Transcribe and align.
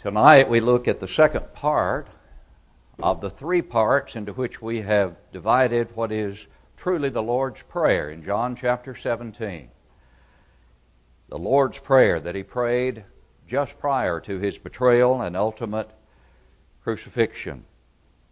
Tonight 0.00 0.48
we 0.48 0.60
look 0.60 0.86
at 0.86 1.00
the 1.00 1.08
second 1.08 1.52
part 1.54 2.06
of 3.02 3.20
the 3.20 3.30
three 3.30 3.62
parts 3.62 4.14
into 4.14 4.32
which 4.32 4.62
we 4.62 4.82
have 4.82 5.16
divided 5.32 5.96
what 5.96 6.12
is 6.12 6.46
truly 6.76 7.08
the 7.08 7.20
Lord's 7.20 7.62
Prayer 7.62 8.08
in 8.08 8.22
John 8.22 8.54
chapter 8.54 8.94
17. 8.94 9.68
The 11.28 11.38
Lord's 11.38 11.80
Prayer 11.80 12.20
that 12.20 12.36
he 12.36 12.44
prayed 12.44 13.02
just 13.48 13.76
prior 13.80 14.20
to 14.20 14.38
his 14.38 14.56
betrayal 14.56 15.20
and 15.20 15.36
ultimate 15.36 15.90
crucifixion. 16.84 17.64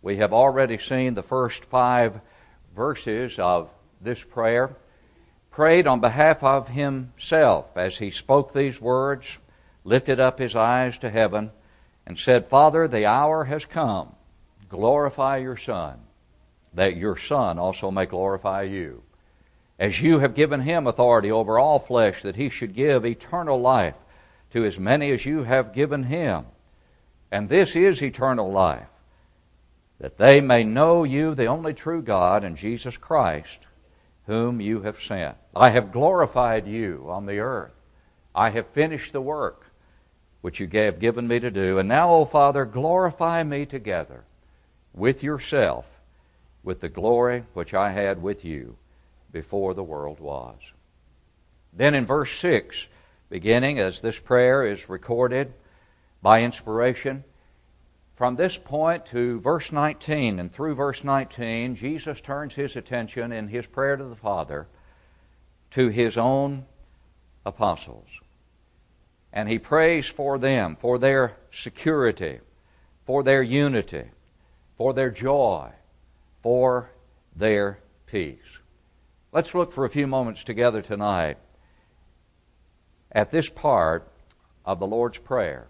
We 0.03 0.19
have 0.19 0.33
already 0.33 0.79
seen 0.79 1.15
the 1.15 1.23
first 1.25 1.65
five 1.65 2.21
verses 2.77 3.41
of 3.41 3.71
this 4.01 4.23
prayer, 4.23 4.77
prayed 5.51 5.89
on 5.89 5.99
behalf 5.99 6.45
of 6.45 6.69
himself 6.69 7.77
as 7.77 7.99
he 7.99 8.13
spoke 8.13 8.53
these 8.53 8.81
words, 8.81 9.39
lifted 9.83 10.21
up 10.21 10.39
his 10.39 10.55
eyes 10.55 10.97
to 10.99 11.11
heaven, 11.11 11.51
and 12.07 12.19
said, 12.19 12.49
Father, 12.49 12.87
the 12.87 13.07
hour 13.07 13.45
has 13.45 13.65
come. 13.65 14.15
Glorify 14.69 15.39
your 15.39 15.57
Son, 15.57 15.99
that 16.75 16.97
your 16.97 17.17
Son 17.17 17.59
also 17.59 17.91
may 17.91 18.07
glorify 18.07 18.63
you. 18.63 19.03
As 19.79 20.01
you 20.01 20.21
have 20.21 20.35
given 20.35 20.61
him 20.61 20.87
authority 20.87 21.31
over 21.31 21.59
all 21.59 21.79
flesh, 21.79 22.23
that 22.23 22.37
he 22.37 22.49
should 22.49 22.75
give 22.75 23.05
eternal 23.05 23.61
life 23.61 23.95
to 24.53 24.65
as 24.65 24.79
many 24.79 25.11
as 25.11 25.27
you 25.27 25.43
have 25.43 25.75
given 25.75 26.05
him. 26.05 26.47
And 27.31 27.49
this 27.49 27.77
is 27.77 28.03
eternal 28.03 28.51
life, 28.51 28.87
that 29.99 30.17
they 30.17 30.41
may 30.41 30.65
know 30.65 31.05
you, 31.05 31.35
the 31.35 31.47
only 31.47 31.75
true 31.75 32.01
God, 32.01 32.45
and 32.45 32.57
Jesus 32.57 32.97
Christ, 32.97 33.59
whom 34.27 34.61
you 34.61 34.83
have 34.83 35.01
sent. 35.01 35.37
I 35.55 35.71
have 35.71 35.93
glorified 35.93 36.67
you 36.67 37.07
on 37.09 37.27
the 37.27 37.39
earth. 37.39 37.73
I 38.35 38.51
have 38.51 38.69
finished 38.69 39.13
the 39.13 39.21
work 39.21 39.66
which 40.41 40.61
you 40.61 40.69
have 40.73 40.99
given 40.99 41.27
me 41.27 41.41
to 41.41 41.51
do. 41.51 41.79
And 41.79 41.89
now, 41.89 42.11
O 42.11 42.25
Father, 42.25 42.65
glorify 42.65 43.43
me 43.43 43.67
together 43.67 44.25
with 44.95 45.23
yourself 45.23 46.01
with 46.63 46.81
the 46.81 46.89
glory 46.89 47.45
which 47.55 47.75
I 47.75 47.93
had 47.93 48.23
with 48.23 48.45
you 48.45 48.77
before 49.33 49.75
the 49.75 49.85
world 49.85 50.19
was. 50.19 50.59
Then 51.73 51.95
in 51.95 52.07
verse 52.07 52.33
6, 52.39 52.87
beginning 53.29 53.79
as 53.79 54.01
this 54.01 54.19
prayer 54.19 54.65
is 54.65 54.89
recorded 54.89 55.53
by 56.23 56.43
inspiration, 56.43 57.25
from 58.17 58.37
this 58.37 58.57
point 58.57 59.07
to 59.07 59.41
verse 59.41 59.71
19 59.71 60.39
and 60.41 60.51
through 60.51 60.75
verse 60.75 61.05
19, 61.05 61.75
Jesus 61.77 62.21
turns 62.21 62.55
his 62.55 62.75
attention 62.75 63.31
in 63.31 63.49
his 63.49 63.67
prayer 63.67 63.97
to 63.97 64.05
the 64.05 64.17
Father 64.17 64.67
to 65.73 65.89
his 65.89 66.17
own 66.17 66.65
apostles. 67.45 68.09
And 69.33 69.49
he 69.49 69.59
prays 69.59 70.07
for 70.07 70.39
them, 70.39 70.77
for 70.77 70.99
their 70.99 71.37
security, 71.51 72.41
for 73.05 73.23
their 73.23 73.43
unity, 73.43 74.05
for 74.77 74.93
their 74.93 75.11
joy, 75.11 75.71
for 76.43 76.91
their 77.35 77.81
peace. 78.07 78.59
Let's 79.33 79.55
look 79.55 79.73
for 79.73 79.85
a 79.85 79.91
few 79.91 80.07
moments 80.07 80.45
together 80.45 80.81
tonight 80.81 81.39
at 83.13 83.31
this 83.31 83.49
part 83.49 84.11
of 84.65 84.79
the 84.79 84.87
Lord's 84.87 85.19
Prayer. 85.19 85.69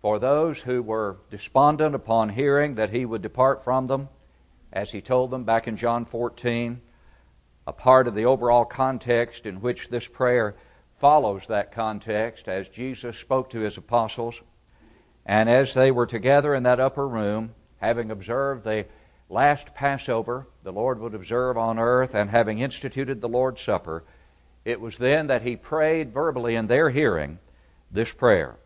For 0.00 0.18
those 0.18 0.60
who 0.60 0.82
were 0.82 1.16
despondent 1.30 1.94
upon 1.94 2.28
hearing 2.30 2.76
that 2.76 2.90
he 2.90 3.04
would 3.04 3.22
depart 3.22 3.64
from 3.64 3.86
them, 3.86 4.08
as 4.72 4.90
he 4.90 5.00
told 5.00 5.30
them 5.30 5.44
back 5.44 5.66
in 5.66 5.76
John 5.76 6.04
14, 6.04 6.80
a 7.66 7.72
part 7.72 8.06
of 8.06 8.14
the 8.14 8.24
overall 8.24 8.64
context 8.64 9.46
in 9.46 9.60
which 9.60 9.88
this 9.88 10.06
prayer 10.06 10.54
follows 10.98 11.46
that 11.46 11.72
context 11.72 12.48
as 12.48 12.68
Jesus 12.68 13.16
spoke 13.18 13.50
to 13.50 13.60
his 13.60 13.76
apostles. 13.76 14.40
And 15.24 15.48
as 15.48 15.74
they 15.74 15.90
were 15.90 16.06
together 16.06 16.54
in 16.54 16.62
that 16.62 16.80
upper 16.80 17.06
room, 17.06 17.54
having 17.78 18.10
observed 18.10 18.64
the 18.64 18.86
last 19.28 19.74
Passover 19.74 20.46
the 20.62 20.72
Lord 20.72 21.00
would 21.00 21.14
observe 21.14 21.58
on 21.58 21.78
earth, 21.78 22.14
and 22.14 22.30
having 22.30 22.58
instituted 22.58 23.20
the 23.20 23.28
Lord's 23.28 23.60
Supper, 23.60 24.04
it 24.64 24.80
was 24.80 24.98
then 24.98 25.26
that 25.28 25.42
he 25.42 25.56
prayed 25.56 26.12
verbally 26.12 26.54
in 26.54 26.66
their 26.66 26.90
hearing 26.90 27.38
this 27.90 28.12
prayer. 28.12 28.56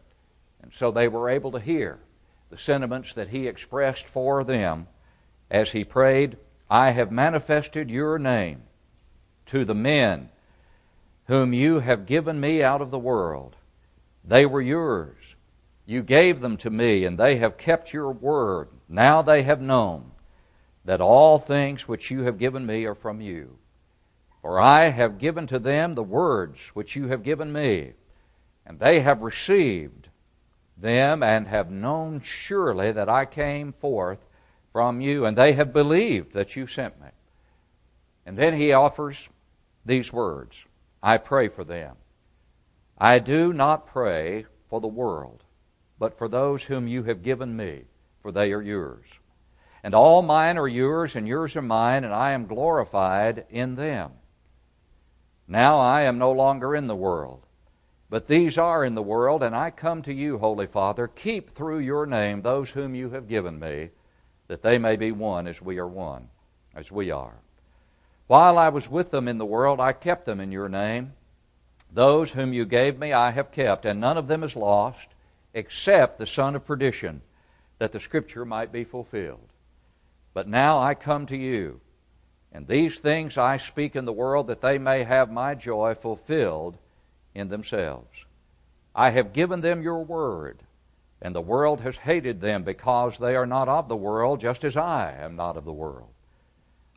And 0.63 0.73
so 0.73 0.91
they 0.91 1.09
were 1.09 1.29
able 1.29 1.53
to 1.53 1.61
hear 1.61 1.99
the 2.51 2.59
sentiments 2.59 3.15
that 3.15 3.29
he 3.29 3.47
expressed 3.47 4.07
for 4.07 4.45
them 4.45 4.89
as 5.51 5.73
he 5.73 5.85
prayed, 5.85 6.37
I 6.69 6.91
have 6.91 7.11
manifested 7.11 7.91
your 7.91 8.19
name 8.19 8.63
to 9.47 9.65
the 9.65 9.75
men 9.75 10.31
whom 11.31 11.53
you 11.53 11.79
have 11.79 12.07
given 12.07 12.41
me 12.41 12.61
out 12.61 12.81
of 12.81 12.91
the 12.91 12.99
world. 12.99 13.55
They 14.25 14.45
were 14.45 14.61
yours. 14.61 15.37
You 15.87 16.03
gave 16.03 16.41
them 16.41 16.57
to 16.57 16.71
me, 16.71 17.05
and 17.05 17.17
they 17.17 17.37
have 17.37 17.57
kept 17.57 17.93
your 17.93 18.11
word. 18.11 18.67
Now 18.89 19.23
they 19.23 19.45
have 19.45 19.61
known 19.61 20.11
that 20.85 21.01
all 21.01 21.39
things 21.39 21.87
which 21.87 22.11
you 22.11 22.23
have 22.23 22.37
given 22.37 22.67
me 22.67 22.85
are 22.85 22.97
from 22.97 23.21
you. 23.21 23.59
For 24.43 24.59
I 24.59 24.89
have 24.89 25.19
given 25.19 25.47
to 25.47 25.61
them 25.61 25.95
the 25.95 26.03
words 26.03 26.63
which 26.75 26.97
you 26.97 27.07
have 27.07 27.23
given 27.23 27.53
me, 27.53 27.93
and 28.67 28.81
they 28.81 28.99
have 28.99 29.23
received 29.23 30.09
them 30.77 31.23
and 31.23 31.47
have 31.47 31.71
known 31.71 32.23
surely 32.23 32.91
that 32.91 33.09
I 33.09 33.25
came 33.25 33.73
forth 33.73 34.27
from 34.73 35.01
you, 35.01 35.25
and 35.27 35.39
they 35.39 35.53
have 35.53 35.73
believed 35.73 36.33
that 36.33 36.57
you 36.57 36.67
sent 36.67 37.01
me. 37.01 37.11
And 38.27 38.37
then 38.37 38.57
he 38.57 38.73
offers 38.73 39.29
these 39.87 40.13
words 40.13 40.65
I 41.03 41.17
pray 41.17 41.49
for 41.49 41.65
them. 41.65 41.97
I 42.99 43.19
do 43.19 43.53
not 43.53 43.87
pray 43.87 44.45
for 44.69 44.81
the 44.81 44.87
world, 44.87 45.43
but 45.99 46.19
for 46.19 46.29
those 46.29 46.65
whom 46.65 46.87
you 46.87 47.05
have 47.05 47.23
given 47.23 47.57
me, 47.57 47.85
for 48.21 48.31
they 48.31 48.53
are 48.53 48.63
yours. 48.63 49.07
And 49.83 49.95
all 49.95 50.21
mine 50.21 50.59
are 50.59 50.69
yours, 50.69 51.17
and 51.17 51.27
yours 51.27 51.57
are 51.57 51.63
mine, 51.63 52.05
and 52.05 52.13
I 52.13 52.33
am 52.33 52.47
glorified 52.47 53.47
in 53.49 53.77
them. 53.77 54.13
Now 55.49 55.81
I 55.81 56.03
am 56.03 56.19
no 56.19 56.31
longer 56.31 56.77
in 56.77 56.87
the 56.87 56.95
world, 56.95 57.47
but 58.11 58.27
these 58.27 58.59
are 58.59 58.85
in 58.85 58.95
the 58.95 59.03
world, 59.03 59.43
and 59.43 59.57
I 59.57 59.71
come 59.71 60.03
to 60.03 60.13
you, 60.13 60.39
Holy 60.39 60.67
Father. 60.67 61.09
Keep 61.09 61.51
through 61.51 61.79
your 61.79 62.05
name 62.05 62.43
those 62.43 62.71
whom 62.71 62.95
you 62.95 63.11
have 63.11 63.27
given 63.27 63.59
me, 63.59 63.91
that 64.49 64.63
they 64.63 64.79
may 64.79 64.97
be 64.97 65.13
one 65.13 65.47
as 65.47 65.63
we 65.63 65.79
are 65.79 65.89
one, 65.89 66.29
as 66.75 66.93
we 66.93 67.11
are. 67.11 67.41
While 68.31 68.59
I 68.59 68.69
was 68.69 68.89
with 68.89 69.11
them 69.11 69.27
in 69.27 69.39
the 69.39 69.45
world, 69.45 69.81
I 69.81 69.93
kept 69.93 70.25
them 70.25 70.39
in 70.39 70.53
your 70.53 70.69
name. 70.69 71.15
Those 71.93 72.31
whom 72.31 72.53
you 72.53 72.65
gave 72.65 72.97
me 72.97 73.13
I 73.13 73.33
have 73.33 73.51
kept, 73.51 73.85
and 73.85 73.99
none 73.99 74.17
of 74.17 74.29
them 74.29 74.45
is 74.45 74.55
lost, 74.55 75.09
except 75.53 76.17
the 76.17 76.29
son 76.29 76.55
of 76.55 76.65
perdition, 76.65 77.23
that 77.81 77.91
the 77.91 77.99
scripture 77.99 78.45
might 78.45 78.71
be 78.71 78.85
fulfilled. 78.85 79.49
But 80.33 80.47
now 80.47 80.79
I 80.79 80.95
come 80.95 81.27
to 81.27 81.37
you 81.37 81.81
and 82.53 82.69
these 82.69 83.01
things 83.01 83.37
I 83.37 83.57
speak 83.57 83.97
in 83.97 84.05
the 84.05 84.13
world 84.13 84.47
that 84.47 84.61
they 84.61 84.79
may 84.79 85.03
have 85.03 85.29
my 85.29 85.57
joy 85.57 85.97
fulfilled 85.97 86.79
in 87.35 87.49
themselves. 87.49 88.27
I 88.95 89.11
have 89.11 89.33
given 89.33 89.61
them 89.61 89.83
your 89.83 90.05
word, 90.05 90.61
and 91.21 91.35
the 91.35 91.41
world 91.41 91.81
has 91.81 91.97
hated 91.97 92.41
them 92.41 92.63
because 92.63 93.19
they 93.19 93.35
are 93.35 93.45
not 93.45 93.69
of 93.69 93.89
the 93.89 93.97
world, 93.97 94.39
just 94.39 94.63
as 94.63 94.77
I 94.77 95.17
am 95.19 95.35
not 95.35 95.57
of 95.57 95.65
the 95.65 95.73
world. 95.73 96.10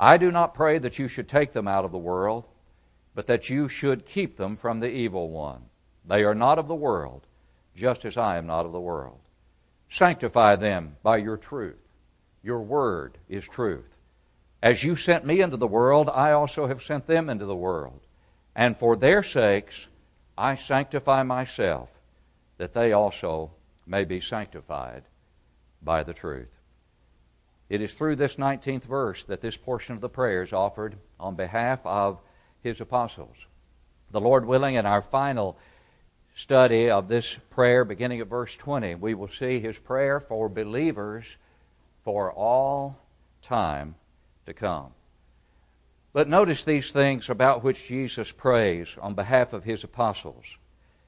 I 0.03 0.17
do 0.17 0.33
not 0.33 0.53
pray 0.53 0.79
that 0.79 0.99
you 0.99 1.07
should 1.07 1.29
take 1.29 1.53
them 1.53 1.65
out 1.65 1.85
of 1.85 1.93
the 1.93 1.97
world, 1.97 2.45
but 3.15 3.27
that 3.27 3.49
you 3.49 3.69
should 3.69 4.05
keep 4.05 4.35
them 4.35 4.57
from 4.57 4.81
the 4.81 4.89
evil 4.89 5.29
one. 5.29 5.61
They 6.05 6.25
are 6.25 6.35
not 6.35 6.59
of 6.59 6.67
the 6.67 6.75
world, 6.75 7.25
just 7.73 8.03
as 8.03 8.17
I 8.17 8.35
am 8.35 8.45
not 8.45 8.65
of 8.65 8.73
the 8.73 8.81
world. 8.81 9.19
Sanctify 9.89 10.57
them 10.57 10.97
by 11.03 11.17
your 11.17 11.37
truth. 11.37 11.79
Your 12.43 12.59
word 12.59 13.17
is 13.29 13.47
truth. 13.47 13.95
As 14.61 14.83
you 14.83 14.97
sent 14.97 15.25
me 15.25 15.39
into 15.39 15.55
the 15.55 15.67
world, 15.67 16.09
I 16.09 16.33
also 16.33 16.67
have 16.67 16.83
sent 16.83 17.07
them 17.07 17.29
into 17.29 17.45
the 17.45 17.55
world. 17.55 18.01
And 18.57 18.77
for 18.77 18.97
their 18.97 19.23
sakes, 19.23 19.87
I 20.37 20.55
sanctify 20.55 21.23
myself, 21.23 21.87
that 22.57 22.73
they 22.73 22.91
also 22.91 23.51
may 23.87 24.03
be 24.03 24.19
sanctified 24.19 25.03
by 25.81 26.03
the 26.03 26.13
truth. 26.13 26.52
It 27.69 27.81
is 27.81 27.93
through 27.93 28.17
this 28.17 28.35
19th 28.35 28.83
verse 28.83 29.23
that 29.25 29.41
this 29.41 29.57
portion 29.57 29.95
of 29.95 30.01
the 30.01 30.09
prayer 30.09 30.43
is 30.43 30.53
offered 30.53 30.95
on 31.19 31.35
behalf 31.35 31.81
of 31.85 32.21
his 32.61 32.79
apostles. 32.81 33.35
The 34.11 34.21
Lord 34.21 34.45
willing, 34.45 34.75
in 34.75 34.85
our 34.85 35.01
final 35.01 35.57
study 36.35 36.89
of 36.89 37.07
this 37.07 37.37
prayer, 37.49 37.85
beginning 37.85 38.19
at 38.19 38.27
verse 38.27 38.55
20, 38.55 38.95
we 38.95 39.13
will 39.13 39.27
see 39.27 39.59
his 39.59 39.77
prayer 39.77 40.19
for 40.19 40.49
believers 40.49 41.25
for 42.03 42.31
all 42.31 42.99
time 43.41 43.95
to 44.45 44.53
come. 44.53 44.91
But 46.11 46.29
notice 46.29 46.63
these 46.63 46.91
things 46.91 47.29
about 47.29 47.63
which 47.63 47.87
Jesus 47.87 48.31
prays 48.31 48.89
on 49.01 49.15
behalf 49.15 49.51
of 49.51 49.63
his 49.63 49.83
apostles. 49.83 50.45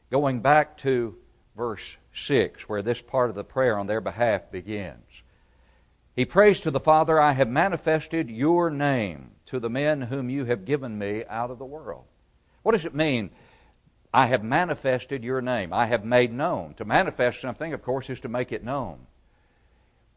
Going 0.10 0.40
back 0.40 0.78
to 0.80 1.16
verse 1.56 1.98
6, 2.13 2.68
where 2.68 2.81
this 2.81 3.02
part 3.02 3.30
of 3.30 3.36
the 3.36 3.44
prayer 3.44 3.78
on 3.78 3.88
their 3.88 4.02
behalf 4.02 4.50
begins. 4.52 5.22
He 6.16 6.24
prays 6.24 6.62
to 6.62 6.72
the 6.72 6.80
Father, 6.80 7.20
I 7.20 7.34
have 7.34 7.50
manifested 7.50 8.30
your 8.30 8.70
name 8.70 9.32
to 9.48 9.60
the 9.60 9.70
men 9.70 10.04
whom 10.04 10.30
you 10.30 10.46
have 10.46 10.64
given 10.64 10.98
me 10.98 11.26
out 11.28 11.52
of 11.52 11.60
the 11.60 11.66
world. 11.66 12.06
What 12.64 12.72
does 12.72 12.86
it 12.86 12.96
mean? 12.96 13.32
I 14.14 14.28
have 14.28 14.44
manifested 14.44 15.26
your 15.26 15.42
name. 15.42 15.74
I 15.74 15.88
have 15.88 16.06
made 16.06 16.32
known. 16.32 16.74
To 16.76 16.86
manifest 16.86 17.42
something, 17.42 17.74
of 17.74 17.84
course, 17.84 18.10
is 18.10 18.22
to 18.22 18.30
make 18.30 18.54
it 18.54 18.64
known. 18.64 19.08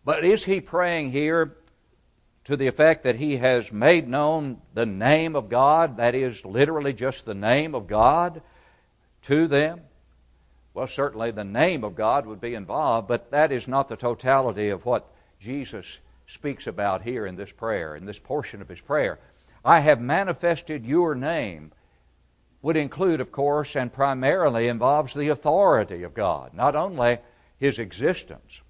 But 0.05 0.25
is 0.25 0.45
he 0.45 0.61
praying 0.61 1.11
here 1.11 1.57
to 2.45 2.57
the 2.57 2.69
effect 2.69 3.03
that 3.03 3.17
he 3.17 3.39
has 3.39 3.73
made 3.73 4.09
known 4.09 4.63
the 4.73 4.87
name 4.87 5.35
of 5.35 5.49
God, 5.49 5.97
that 5.97 6.15
is 6.15 6.45
literally 6.45 6.93
just 6.93 7.25
the 7.25 7.35
name 7.35 7.75
of 7.75 7.89
God, 7.89 8.41
to 9.23 9.49
them? 9.49 9.81
Well, 10.75 10.87
certainly 10.87 11.33
the 11.33 11.43
name 11.43 11.83
of 11.83 11.97
God 11.97 12.25
would 12.25 12.41
be 12.41 12.55
involved, 12.55 13.09
but 13.09 13.33
that 13.33 13.51
is 13.51 13.67
not 13.67 13.89
the 13.89 13.97
totality 13.97 14.69
of 14.69 14.87
what 14.87 15.13
Jesus 15.41 15.99
speaks 16.27 16.67
about 16.67 17.03
here 17.03 17.27
in 17.27 17.37
this 17.37 17.53
prayer, 17.53 17.97
in 17.97 18.07
this 18.07 18.19
portion 18.19 18.61
of 18.61 18.69
his 18.69 18.81
prayer. 18.81 19.19
I 19.65 19.81
have 19.81 20.01
manifested 20.01 20.85
your 20.85 21.15
name 21.15 21.73
would 22.61 22.77
include, 22.77 23.21
of 23.21 23.31
course, 23.31 23.77
and 23.77 23.93
primarily 23.93 24.67
involves 24.67 25.15
the 25.15 25.29
authority 25.29 26.03
of 26.03 26.15
God, 26.15 26.55
not 26.55 26.75
only 26.75 27.19
his 27.57 27.79
existence, 27.79 28.61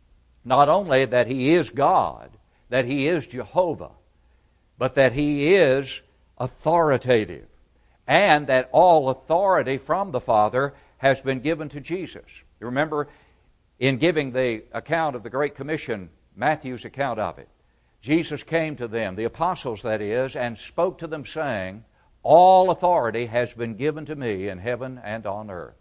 not 0.45 0.69
only 0.69 1.05
that 1.05 1.27
he 1.27 1.55
is 1.55 1.71
God, 1.71 2.31
that 2.69 2.85
he 2.85 3.09
is 3.09 3.27
Jehovah, 3.27 3.91
but 4.77 4.95
that 4.95 5.13
he 5.13 5.55
is 5.55 6.03
authoritative, 6.37 7.47
and 8.07 8.47
that 8.47 8.69
all 8.73 9.09
authority 9.09 9.79
from 9.79 10.11
the 10.11 10.21
Father 10.21 10.75
has 10.99 11.21
been 11.21 11.41
given 11.41 11.69
to 11.71 11.81
Jesus. 11.81 12.27
You 12.61 12.67
remember 12.67 13.09
in 13.79 13.97
giving 13.97 14.33
the 14.33 14.65
account 14.73 15.17
of 15.17 15.23
the 15.23 15.31
Great 15.31 15.55
Commission, 15.55 16.11
Matthew's 16.39 16.85
account 16.85 17.19
of 17.19 17.39
it, 17.39 17.49
Jesus 18.01 18.43
came 18.43 18.77
to 18.77 18.89
them, 18.89 19.17
the 19.17 19.25
apostles 19.25 19.83
that 19.83 20.01
is, 20.01 20.37
and 20.37 20.57
spoke 20.57 20.99
to 20.99 21.07
them, 21.07 21.27
saying, 21.27 21.85
All 22.23 22.71
authority 22.71 23.27
has 23.27 23.53
been 23.53 23.75
given 23.75 24.07
to 24.07 24.15
me 24.15 24.49
in 24.49 24.59
heaven 24.59 25.01
and 25.03 25.27
on 25.27 25.51
earth. 25.51 25.75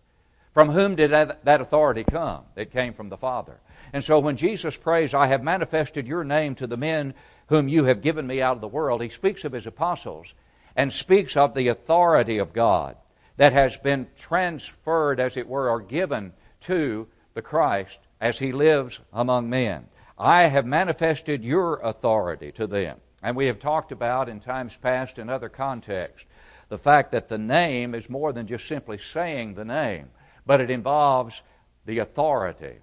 From 0.54 0.70
whom 0.70 0.96
did 0.96 1.12
that 1.12 1.62
authority 1.62 2.04
come? 2.04 2.44
It 2.56 2.72
came 2.72 2.96
from 2.96 3.10
the 3.10 3.18
Father. 3.18 3.60
And 3.94 4.04
so 4.04 4.20
when 4.20 4.38
Jesus 4.38 4.76
prays, 4.76 5.14
I 5.14 5.28
have 5.28 5.44
manifested 5.44 6.08
your 6.08 6.24
name 6.24 6.56
to 6.56 6.66
the 6.66 6.78
men 6.78 7.14
whom 7.48 7.68
you 7.68 7.86
have 7.86 8.02
given 8.02 8.26
me 8.26 8.42
out 8.42 8.56
of 8.56 8.62
the 8.62 8.68
world, 8.68 9.04
he 9.04 9.10
speaks 9.10 9.46
of 9.46 9.52
his 9.52 9.68
apostles 9.68 10.34
and 10.76 10.92
speaks 10.92 11.38
of 11.38 11.54
the 11.54 11.68
authority 11.68 12.40
of 12.40 12.54
God 12.54 12.98
that 13.38 13.54
has 13.54 13.78
been 13.78 14.08
transferred, 14.18 15.20
as 15.20 15.38
it 15.38 15.48
were, 15.48 15.70
or 15.70 15.80
given 15.80 16.34
to 16.62 17.08
the 17.36 17.42
Christ 17.44 18.00
as 18.20 18.40
he 18.40 18.52
lives 18.52 19.00
among 19.14 19.50
men. 19.50 19.88
I 20.18 20.44
have 20.44 20.66
manifested 20.66 21.44
your 21.44 21.80
authority 21.82 22.52
to 22.54 22.68
them. 22.68 23.00
And 23.22 23.36
we 23.36 23.48
have 23.48 23.60
talked 23.60 23.92
about 23.92 24.30
in 24.30 24.40
times 24.40 24.76
past 24.76 25.18
in 25.20 25.30
other 25.30 25.50
contexts 25.50 26.28
the 26.70 26.78
fact 26.78 27.12
that 27.12 27.30
the 27.30 27.38
name 27.38 27.96
is 27.96 28.10
more 28.10 28.34
than 28.34 28.48
just 28.48 28.68
simply 28.68 28.98
saying 28.98 29.54
the 29.54 29.66
name, 29.66 30.10
but 30.46 30.60
it 30.60 30.70
involves 30.70 31.42
the 31.86 32.00
authority 32.00 32.78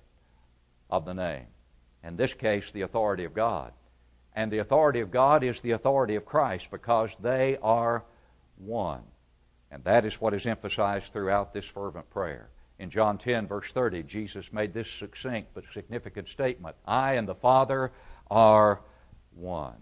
of 0.88 1.04
the 1.04 1.14
name. 1.14 1.46
In 2.02 2.16
this 2.16 2.34
case, 2.34 2.70
the 2.70 2.82
authority 2.82 3.24
of 3.24 3.34
God. 3.34 3.72
And 4.34 4.50
the 4.50 4.58
authority 4.58 5.00
of 5.00 5.10
God 5.10 5.44
is 5.44 5.60
the 5.60 5.72
authority 5.72 6.16
of 6.16 6.24
Christ 6.24 6.68
because 6.70 7.14
they 7.20 7.58
are 7.62 8.04
one. 8.56 9.02
And 9.70 9.84
that 9.84 10.04
is 10.04 10.20
what 10.20 10.34
is 10.34 10.46
emphasized 10.46 11.12
throughout 11.12 11.52
this 11.52 11.64
fervent 11.64 12.08
prayer. 12.10 12.48
In 12.78 12.90
John 12.90 13.18
10, 13.18 13.46
verse 13.46 13.70
30, 13.72 14.02
Jesus 14.02 14.52
made 14.52 14.74
this 14.74 14.90
succinct 14.90 15.50
but 15.54 15.64
significant 15.72 16.28
statement 16.28 16.76
I 16.86 17.14
and 17.14 17.28
the 17.28 17.34
Father 17.34 17.92
are 18.30 18.80
one. 19.34 19.76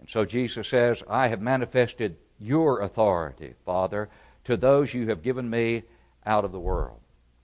And 0.00 0.08
so 0.08 0.24
Jesus 0.24 0.68
says, 0.68 1.02
I 1.08 1.28
have 1.28 1.40
manifested 1.40 2.16
your 2.38 2.80
authority, 2.80 3.54
Father, 3.64 4.08
to 4.44 4.56
those 4.56 4.92
you 4.92 5.08
have 5.08 5.22
given 5.22 5.48
me 5.48 5.82
out 6.26 6.44
of 6.44 6.52
the 6.52 6.58
world. 6.58 6.98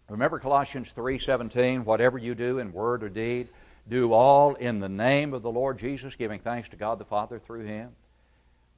Remember 0.09 0.39
Colossians 0.39 0.93
3:17, 0.95 1.85
whatever 1.85 2.17
you 2.17 2.35
do 2.35 2.59
in 2.59 2.73
word 2.73 3.03
or 3.03 3.09
deed, 3.09 3.49
do 3.89 4.13
all 4.13 4.55
in 4.55 4.81
the 4.81 4.89
name 4.89 5.35
of 5.35 5.43
the 5.43 5.51
Lord 5.51 5.79
Jesus, 5.79 6.17
giving 6.17 6.41
thanks 6.41 6.69
to 6.71 6.77
God 6.77 6.99
the 6.99 7.05
Father 7.05 7.39
through 7.39 7.65
him. 7.65 7.91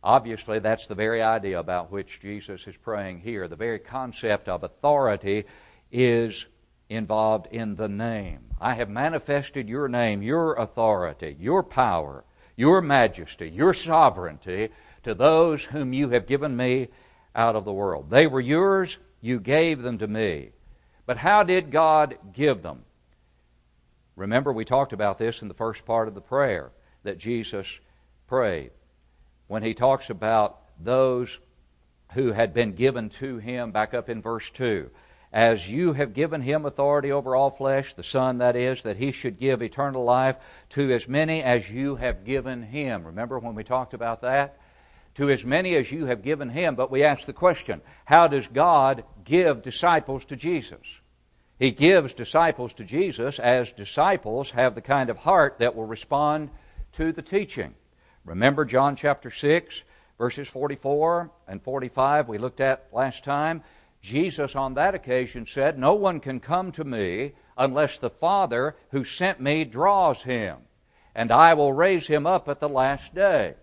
Obviously, 0.03 0.59
that's 0.59 0.87
the 0.87 0.95
very 0.95 1.23
idea 1.23 1.59
about 1.59 1.91
which 1.91 2.21
Jesus 2.21 2.67
is 2.67 2.77
praying 2.77 3.21
here. 3.21 3.49
The 3.49 3.57
very 3.57 3.79
concept 3.79 4.49
of 4.49 4.63
authority 4.63 5.45
is 5.91 6.47
involved 6.89 7.47
in 7.51 7.77
the 7.77 7.89
name. 7.89 8.41
I 8.61 8.75
have 8.75 8.89
manifested 8.89 9.69
your 9.69 9.89
name, 9.89 10.23
your 10.23 10.55
authority, 10.55 11.37
your 11.39 11.63
power, 11.63 12.25
your 12.57 12.81
majesty, 12.81 13.49
your 13.49 13.73
sovereignty 13.75 14.71
to 15.05 15.15
those 15.15 15.65
whom 15.65 15.93
you 15.93 16.11
have 16.11 16.27
given 16.27 16.57
me 16.57 16.89
out 17.35 17.57
of 17.57 17.65
the 17.65 17.73
world. 17.73 18.11
They 18.11 18.27
were 18.27 18.41
yours, 18.41 18.99
you 19.21 19.39
gave 19.39 19.83
them 19.83 19.99
to 19.99 20.09
me. 20.09 20.51
But 21.07 21.19
how 21.19 21.43
did 21.43 21.71
God 21.71 22.19
give 22.33 22.63
them? 22.63 22.85
Remember, 24.17 24.53
we 24.53 24.65
talked 24.65 24.93
about 24.93 25.19
this 25.19 25.43
in 25.43 25.49
the 25.49 25.55
first 25.55 25.85
part 25.85 26.09
of 26.09 26.15
the 26.15 26.21
prayer 26.21 26.73
that 27.05 27.19
Jesus 27.19 27.79
prayed 28.27 28.73
when 29.47 29.63
he 29.63 29.75
talks 29.75 30.11
about 30.11 30.61
those 30.81 31.39
who 32.13 32.33
had 32.33 32.53
been 32.55 32.73
given 32.73 33.09
to 33.09 33.39
him, 33.39 33.71
back 33.71 33.95
up 33.95 34.09
in 34.09 34.21
verse 34.21 34.51
2. 34.51 34.91
As 35.33 35.71
you 35.71 35.93
have 35.93 36.15
given 36.15 36.41
him 36.41 36.65
authority 36.65 37.13
over 37.13 37.37
all 37.37 37.51
flesh, 37.51 37.93
the 37.95 38.03
Son, 38.03 38.39
that 38.39 38.57
is, 38.57 38.83
that 38.83 38.97
he 38.97 39.13
should 39.13 39.39
give 39.39 39.61
eternal 39.61 40.05
life 40.05 40.37
to 40.71 40.91
as 40.91 41.07
many 41.07 41.43
as 41.43 41.71
you 41.71 41.97
have 41.97 42.25
given 42.25 42.63
him. 42.63 43.05
Remember 43.05 43.39
when 43.39 43.55
we 43.55 43.63
talked 43.63 43.93
about 43.93 44.23
that? 44.23 44.59
To 45.17 45.29
as 45.29 45.45
many 45.45 45.75
as 45.75 45.93
you 45.93 46.07
have 46.07 46.23
given 46.23 46.49
him. 46.49 46.77
But 46.77 46.91
we 46.91 47.05
ask 47.05 47.27
the 47.27 47.33
question 47.35 47.83
how 48.07 48.27
does 48.27 48.47
God 48.47 49.05
give 49.25 49.63
disciples 49.63 50.25
to 50.27 50.37
Jesus? 50.37 50.81
He 51.59 51.73
gives 51.73 52.13
disciples 52.15 52.73
to 52.75 52.85
Jesus 52.85 53.39
as 53.39 53.73
disciples 53.73 54.53
have 54.53 54.75
the 54.75 54.81
kind 54.81 55.11
of 55.11 55.19
heart 55.19 55.59
that 55.59 55.75
will 55.75 55.87
respond 55.87 56.51
to 56.93 57.13
the 57.13 57.23
teaching. 57.23 57.75
Remember 58.25 58.65
John 58.65 58.95
chapter 58.95 59.31
6, 59.31 59.83
verses 60.17 60.49
44 60.49 61.31
and 61.49 61.63
45 61.63 62.29
we 62.29 62.39
looked 62.39 62.61
at 62.61 62.87
last 62.93 63.25
time? 63.25 63.63
Jesus 64.09 64.57
on 64.57 64.75
that 64.75 64.95
occasion 64.95 65.45
said, 65.47 65.79
No 65.79 65.93
one 65.93 66.19
can 66.21 66.41
come 66.41 66.73
to 66.73 66.85
me 66.85 67.33
unless 67.57 67.99
the 67.99 68.11
Father 68.11 68.75
who 68.91 69.05
sent 69.05 69.39
me 69.39 69.65
draws 69.65 70.23
him, 70.23 70.57
and 71.15 71.31
I 71.31 71.55
will 71.55 71.73
raise 71.73 72.07
him 72.07 72.27
up 72.27 72.49
at 72.49 72.59
the 72.59 72.69
last 72.69 73.15
day. 73.15 73.55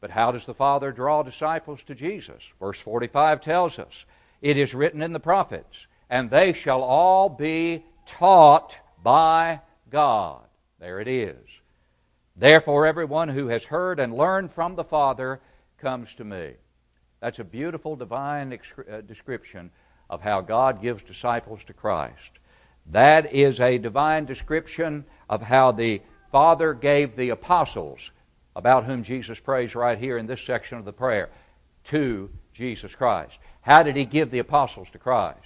But 0.00 0.10
how 0.10 0.32
does 0.32 0.46
the 0.46 0.52
Father 0.52 0.90
draw 0.90 1.22
disciples 1.22 1.82
to 1.84 1.94
Jesus? 1.94 2.42
Verse 2.58 2.78
45 2.80 3.40
tells 3.40 3.78
us, 3.78 4.04
It 4.42 4.56
is 4.56 4.74
written 4.74 5.00
in 5.00 5.12
the 5.12 5.20
prophets, 5.20 5.86
and 6.10 6.28
they 6.28 6.52
shall 6.52 6.82
all 6.82 7.28
be 7.28 7.84
taught 8.04 8.76
by 9.02 9.60
God. 9.90 10.42
There 10.80 11.00
it 11.00 11.08
is. 11.08 11.38
Therefore, 12.36 12.84
everyone 12.84 13.28
who 13.28 13.46
has 13.46 13.64
heard 13.64 14.00
and 14.00 14.12
learned 14.16 14.50
from 14.52 14.74
the 14.74 14.84
Father 14.84 15.40
comes 15.78 16.12
to 16.14 16.24
me. 16.24 16.54
That's 17.20 17.38
a 17.38 17.44
beautiful 17.44 17.96
divine 17.96 18.52
uh, 18.52 19.00
description 19.02 19.70
of 20.14 20.22
how 20.22 20.40
God 20.40 20.80
gives 20.80 21.02
disciples 21.02 21.64
to 21.64 21.72
Christ. 21.72 22.30
That 22.86 23.34
is 23.34 23.58
a 23.58 23.78
divine 23.78 24.26
description 24.26 25.04
of 25.28 25.42
how 25.42 25.72
the 25.72 26.02
Father 26.30 26.72
gave 26.72 27.16
the 27.16 27.30
apostles, 27.30 28.12
about 28.54 28.84
whom 28.84 29.02
Jesus 29.02 29.40
prays 29.40 29.74
right 29.74 29.98
here 29.98 30.16
in 30.16 30.28
this 30.28 30.40
section 30.40 30.78
of 30.78 30.84
the 30.84 30.92
prayer, 30.92 31.30
to 31.84 32.30
Jesus 32.52 32.94
Christ. 32.94 33.40
How 33.62 33.82
did 33.82 33.96
He 33.96 34.04
give 34.04 34.30
the 34.30 34.38
apostles 34.38 34.88
to 34.92 34.98
Christ? 34.98 35.40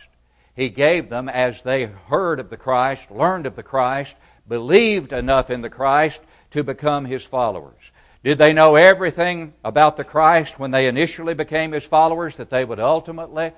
He 0.55 0.69
gave 0.69 1.09
them 1.09 1.31
as 1.31 1.63
they 1.63 1.87
heard 1.87 2.39
of 2.39 2.51
the 2.51 2.59
Christ, 2.59 3.11
learned 3.11 3.47
of 3.47 3.57
the 3.57 3.63
Christ, 3.63 4.17
believed 4.47 5.15
enough 5.15 5.49
in 5.49 5.63
the 5.63 5.71
Christ 5.71 6.21
to 6.51 6.63
become 6.63 7.07
His 7.07 7.25
followers. 7.25 7.91
Did 8.23 8.37
they 8.37 8.53
know 8.53 8.75
everything 8.75 9.55
about 9.65 9.97
the 9.97 10.05
Christ 10.05 10.59
when 10.59 10.73
they 10.73 10.89
initially 10.89 11.33
became 11.33 11.73
His 11.73 11.85
followers 11.85 12.37
that 12.37 12.51
they 12.51 12.67
would 12.67 12.81
ultimately? 12.81 13.53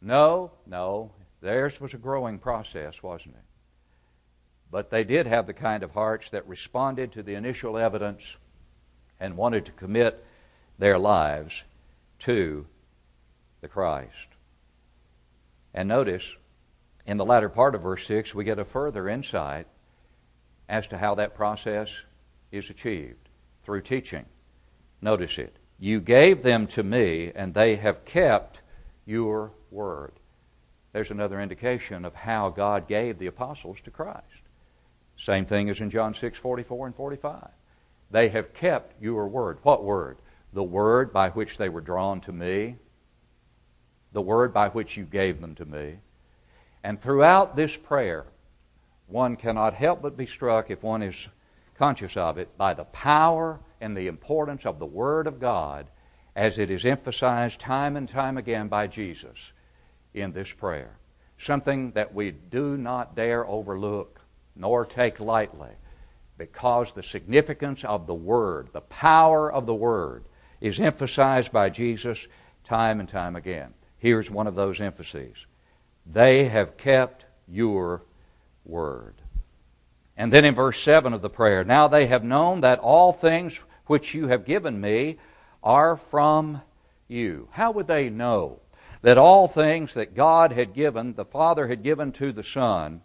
No, 0.00 0.52
no. 0.66 1.12
Theirs 1.40 1.80
was 1.80 1.94
a 1.94 1.98
growing 1.98 2.38
process, 2.38 3.02
wasn't 3.02 3.36
it? 3.36 3.42
But 4.70 4.90
they 4.90 5.04
did 5.04 5.26
have 5.26 5.46
the 5.46 5.54
kind 5.54 5.82
of 5.82 5.92
hearts 5.92 6.30
that 6.30 6.48
responded 6.48 7.12
to 7.12 7.22
the 7.22 7.34
initial 7.34 7.78
evidence 7.78 8.36
and 9.20 9.36
wanted 9.36 9.64
to 9.66 9.72
commit 9.72 10.24
their 10.78 10.98
lives 10.98 11.64
to 12.20 12.66
the 13.60 13.68
Christ. 13.68 14.28
And 15.72 15.88
notice, 15.88 16.34
in 17.06 17.16
the 17.16 17.24
latter 17.24 17.48
part 17.48 17.74
of 17.74 17.82
verse 17.82 18.06
6, 18.06 18.34
we 18.34 18.44
get 18.44 18.58
a 18.58 18.64
further 18.64 19.08
insight 19.08 19.66
as 20.68 20.86
to 20.88 20.98
how 20.98 21.14
that 21.14 21.34
process 21.34 21.90
is 22.50 22.70
achieved 22.70 23.28
through 23.62 23.82
teaching. 23.82 24.24
Notice 25.00 25.38
it. 25.38 25.56
You 25.78 26.00
gave 26.00 26.42
them 26.42 26.66
to 26.68 26.82
me, 26.82 27.30
and 27.34 27.52
they 27.52 27.76
have 27.76 28.04
kept 28.04 28.60
your 29.04 29.52
word. 29.76 30.12
There's 30.92 31.10
another 31.10 31.40
indication 31.40 32.06
of 32.06 32.14
how 32.14 32.48
God 32.48 32.88
gave 32.88 33.18
the 33.18 33.26
apostles 33.26 33.78
to 33.84 33.90
Christ. 33.90 34.24
Same 35.18 35.44
thing 35.44 35.68
as 35.68 35.80
in 35.80 35.90
John 35.90 36.14
6 36.14 36.38
44 36.38 36.86
and 36.86 36.96
45. 36.96 37.48
They 38.10 38.30
have 38.30 38.54
kept 38.54 39.00
your 39.00 39.28
word. 39.28 39.58
What 39.62 39.84
word? 39.84 40.16
The 40.52 40.62
word 40.62 41.12
by 41.12 41.28
which 41.30 41.58
they 41.58 41.68
were 41.68 41.82
drawn 41.82 42.20
to 42.22 42.32
me, 42.32 42.76
the 44.12 44.22
word 44.22 44.54
by 44.54 44.70
which 44.70 44.96
you 44.96 45.04
gave 45.04 45.40
them 45.40 45.54
to 45.56 45.66
me. 45.66 45.98
And 46.82 47.00
throughout 47.00 47.56
this 47.56 47.76
prayer, 47.76 48.24
one 49.06 49.36
cannot 49.36 49.74
help 49.74 50.00
but 50.00 50.16
be 50.16 50.26
struck, 50.26 50.70
if 50.70 50.82
one 50.82 51.02
is 51.02 51.28
conscious 51.76 52.16
of 52.16 52.38
it, 52.38 52.56
by 52.56 52.72
the 52.72 52.84
power 52.84 53.60
and 53.80 53.94
the 53.94 54.06
importance 54.06 54.64
of 54.64 54.78
the 54.78 54.86
Word 54.86 55.26
of 55.26 55.38
God 55.38 55.88
as 56.34 56.58
it 56.58 56.70
is 56.70 56.86
emphasized 56.86 57.60
time 57.60 57.96
and 57.96 58.08
time 58.08 58.38
again 58.38 58.68
by 58.68 58.86
Jesus 58.86 59.52
in 60.16 60.32
this 60.32 60.50
prayer. 60.50 60.96
Something 61.38 61.92
that 61.92 62.14
we 62.14 62.30
do 62.30 62.76
not 62.76 63.14
dare 63.14 63.46
overlook 63.46 64.20
nor 64.54 64.86
take 64.86 65.20
lightly 65.20 65.70
because 66.38 66.92
the 66.92 67.02
significance 67.02 67.84
of 67.84 68.06
the 68.06 68.14
Word, 68.14 68.70
the 68.72 68.80
power 68.80 69.52
of 69.52 69.66
the 69.66 69.74
Word, 69.74 70.24
is 70.60 70.80
emphasized 70.80 71.52
by 71.52 71.68
Jesus 71.68 72.26
time 72.64 73.00
and 73.00 73.08
time 73.08 73.36
again. 73.36 73.74
Here's 73.98 74.30
one 74.30 74.46
of 74.46 74.54
those 74.54 74.80
emphases 74.80 75.46
They 76.06 76.48
have 76.48 76.76
kept 76.76 77.26
your 77.46 78.02
Word. 78.64 79.14
And 80.16 80.32
then 80.32 80.46
in 80.46 80.54
verse 80.54 80.80
7 80.80 81.12
of 81.12 81.20
the 81.20 81.28
prayer, 81.28 81.62
now 81.62 81.88
they 81.88 82.06
have 82.06 82.24
known 82.24 82.62
that 82.62 82.78
all 82.78 83.12
things 83.12 83.60
which 83.84 84.14
you 84.14 84.28
have 84.28 84.46
given 84.46 84.80
me 84.80 85.18
are 85.62 85.96
from 85.96 86.62
you. 87.06 87.48
How 87.52 87.70
would 87.72 87.86
they 87.86 88.08
know 88.08 88.60
that 89.06 89.18
all 89.18 89.46
things 89.46 89.94
that 89.94 90.16
God 90.16 90.50
had 90.50 90.74
given, 90.74 91.14
the 91.14 91.24
Father 91.24 91.68
had 91.68 91.84
given 91.84 92.10
to 92.10 92.32
the 92.32 92.42
Son, 92.42 93.02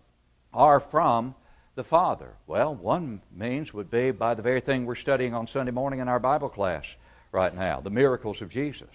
are 0.51 0.79
from 0.79 1.35
the 1.75 1.83
Father? 1.83 2.33
Well, 2.47 2.73
one 2.73 3.21
means 3.31 3.71
would 3.71 3.91
be 3.91 4.09
by 4.09 4.33
the 4.33 4.41
very 4.41 4.61
thing 4.61 4.87
we're 4.87 4.95
studying 4.95 5.35
on 5.35 5.45
Sunday 5.45 5.71
morning 5.71 5.99
in 5.99 6.07
our 6.07 6.19
Bible 6.19 6.49
class 6.49 6.87
right 7.31 7.53
now 7.53 7.81
the 7.81 7.91
miracles 7.91 8.41
of 8.41 8.49
Jesus. 8.49 8.89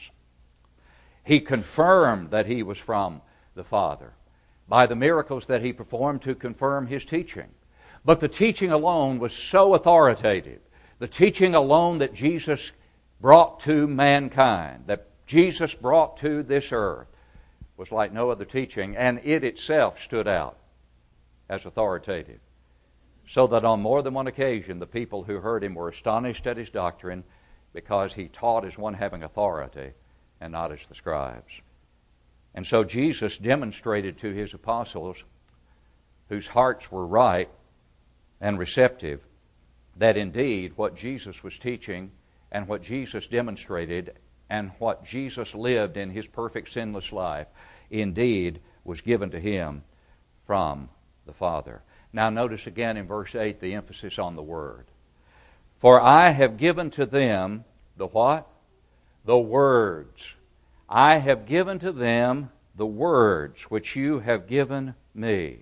He 1.23 1.39
confirmed 1.39 2.33
that 2.33 2.47
he 2.47 2.65
was 2.65 2.77
from 2.77 3.23
the 3.55 3.63
Father 3.63 4.15
by 4.69 4.87
the 4.87 4.97
miracles 4.97 5.47
that 5.47 5.63
he 5.63 5.73
performed 5.73 6.23
to 6.23 6.35
confirm 6.35 6.89
his 6.89 7.05
teaching. 7.05 7.51
But 8.05 8.19
the 8.19 8.27
teaching 8.27 8.73
alone 8.73 9.21
was 9.21 9.33
so 9.33 9.77
authoritative, 9.77 10.59
the 10.99 11.07
teaching 11.07 11.55
alone 11.55 11.99
that 11.99 12.15
Jesus 12.15 12.73
brought 13.21 13.61
to 13.61 13.87
mankind, 13.87 14.89
that 14.89 15.07
Jesus 15.27 15.75
brought 15.75 16.17
to 16.19 16.43
this 16.43 16.71
earth, 16.73 17.09
was 17.77 17.93
like 17.93 18.13
no 18.13 18.31
other 18.31 18.45
teaching, 18.45 18.97
and 18.97 19.21
it 19.25 19.45
itself 19.45 20.03
stood 20.03 20.29
out 20.29 20.57
as 21.49 21.67
authoritative. 21.67 22.41
So 23.29 23.47
that 23.49 23.65
on 23.65 23.83
more 23.83 24.03
than 24.03 24.15
one 24.15 24.29
occasion, 24.29 24.79
the 24.79 24.87
people 24.87 25.25
who 25.25 25.41
heard 25.41 25.65
him 25.65 25.75
were 25.75 25.89
astonished 25.89 26.47
at 26.47 26.57
his 26.57 26.71
doctrine 26.71 27.25
because 27.73 28.15
he 28.15 28.29
taught 28.29 28.65
as 28.65 28.79
one 28.79 28.95
having 28.95 29.23
authority 29.23 29.93
and 30.41 30.53
not 30.53 30.73
as 30.73 30.87
the 30.87 30.95
scribes. 30.95 31.61
And 32.55 32.67
so 32.67 32.85
Jesus 32.85 33.37
demonstrated 33.37 34.17
to 34.19 34.33
his 34.33 34.55
apostles, 34.55 35.25
whose 36.29 36.49
hearts 36.49 36.91
were 36.91 37.07
right 37.07 37.51
and 38.41 38.59
receptive, 38.59 39.21
that 39.97 40.17
indeed 40.17 40.73
what 40.77 40.97
Jesus 40.97 41.43
was 41.43 41.59
teaching 41.59 42.13
and 42.53 42.69
what 42.69 42.83
Jesus 42.83 43.27
demonstrated 43.27 44.15
and 44.49 44.71
what 44.79 45.05
Jesus 45.05 45.55
lived 45.55 45.97
in 45.97 46.11
his 46.11 46.27
perfect 46.27 46.71
sinless 46.71 47.13
life 47.13 47.49
indeed 47.91 48.61
was 48.85 49.01
given 49.01 49.31
to 49.31 49.41
him 49.41 49.83
from 50.45 50.89
the 51.27 51.33
Father. 51.33 51.83
Now, 52.13 52.31
notice 52.31 52.67
again 52.67 52.97
in 52.97 53.07
verse 53.07 53.35
8 53.35 53.61
the 53.61 53.75
emphasis 53.75 54.19
on 54.19 54.37
the 54.37 54.43
Word. 54.43 54.87
For 55.79 56.01
I 56.01 56.31
have 56.31 56.57
given 56.57 56.91
to 56.91 57.07
them 57.07 57.65
the 57.97 58.07
what? 58.07 58.47
The 59.25 59.39
words 59.39 60.35
I 60.89 61.17
have 61.17 61.47
given 61.47 61.79
to 61.81 61.93
them 61.93 62.51
the 62.77 62.87
words 62.87 63.63
which 63.65 63.97
you 63.97 64.21
have 64.21 64.47
given 64.47 64.95
me. 65.15 65.59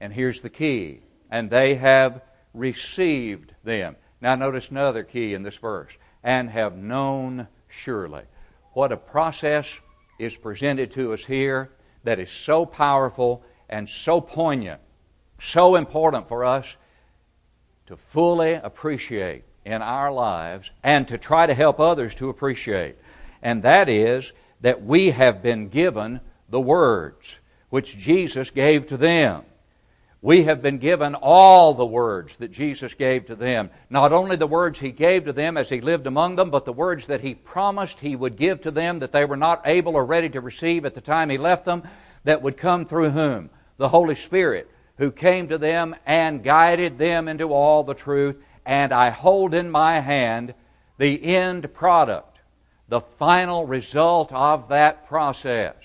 And 0.00 0.12
here's 0.12 0.40
the 0.40 0.50
key 0.50 1.00
and 1.30 1.50
they 1.50 1.76
have 1.76 2.22
received 2.52 3.54
them. 3.64 3.96
Now, 4.20 4.34
notice 4.34 4.70
another 4.70 5.02
key 5.02 5.34
in 5.34 5.42
this 5.42 5.56
verse 5.56 5.92
and 6.22 6.50
have 6.50 6.76
known 6.76 7.48
surely. 7.74 8.22
What 8.72 8.92
a 8.92 8.96
process 8.96 9.68
is 10.18 10.36
presented 10.36 10.90
to 10.92 11.12
us 11.12 11.24
here 11.24 11.70
that 12.04 12.18
is 12.18 12.30
so 12.30 12.66
powerful 12.66 13.42
and 13.68 13.88
so 13.88 14.20
poignant, 14.20 14.80
so 15.38 15.76
important 15.76 16.28
for 16.28 16.44
us 16.44 16.76
to 17.86 17.96
fully 17.96 18.54
appreciate 18.54 19.44
in 19.64 19.82
our 19.82 20.12
lives 20.12 20.70
and 20.82 21.08
to 21.08 21.18
try 21.18 21.46
to 21.46 21.54
help 21.54 21.80
others 21.80 22.14
to 22.16 22.28
appreciate 22.28 22.96
and 23.44 23.62
that 23.62 23.90
is 23.90 24.32
that 24.62 24.82
we 24.82 25.10
have 25.10 25.42
been 25.42 25.68
given 25.68 26.18
the 26.48 26.60
words 26.60 27.36
which 27.68 27.98
Jesus 27.98 28.50
gave 28.50 28.86
to 28.86 28.96
them. 28.96 29.44
We 30.24 30.44
have 30.44 30.62
been 30.62 30.78
given 30.78 31.14
all 31.14 31.74
the 31.74 31.84
words 31.84 32.36
that 32.36 32.50
Jesus 32.50 32.94
gave 32.94 33.26
to 33.26 33.34
them. 33.34 33.68
Not 33.90 34.10
only 34.10 34.36
the 34.36 34.46
words 34.46 34.78
He 34.78 34.90
gave 34.90 35.26
to 35.26 35.34
them 35.34 35.58
as 35.58 35.68
He 35.68 35.82
lived 35.82 36.06
among 36.06 36.36
them, 36.36 36.48
but 36.48 36.64
the 36.64 36.72
words 36.72 37.08
that 37.08 37.20
He 37.20 37.34
promised 37.34 38.00
He 38.00 38.16
would 38.16 38.36
give 38.36 38.62
to 38.62 38.70
them 38.70 39.00
that 39.00 39.12
they 39.12 39.26
were 39.26 39.36
not 39.36 39.60
able 39.66 39.96
or 39.96 40.06
ready 40.06 40.30
to 40.30 40.40
receive 40.40 40.86
at 40.86 40.94
the 40.94 41.02
time 41.02 41.28
He 41.28 41.36
left 41.36 41.66
them, 41.66 41.82
that 42.22 42.40
would 42.40 42.56
come 42.56 42.86
through 42.86 43.10
whom? 43.10 43.50
The 43.76 43.90
Holy 43.90 44.14
Spirit, 44.14 44.70
who 44.96 45.10
came 45.10 45.46
to 45.48 45.58
them 45.58 45.94
and 46.06 46.42
guided 46.42 46.96
them 46.96 47.28
into 47.28 47.52
all 47.52 47.84
the 47.84 47.92
truth. 47.92 48.36
And 48.64 48.94
I 48.94 49.10
hold 49.10 49.52
in 49.52 49.70
my 49.70 50.00
hand 50.00 50.54
the 50.96 51.22
end 51.22 51.74
product 51.74 52.38
the 52.88 53.02
final 53.02 53.66
result 53.66 54.32
of 54.32 54.68
that 54.68 55.06
process. 55.06 55.76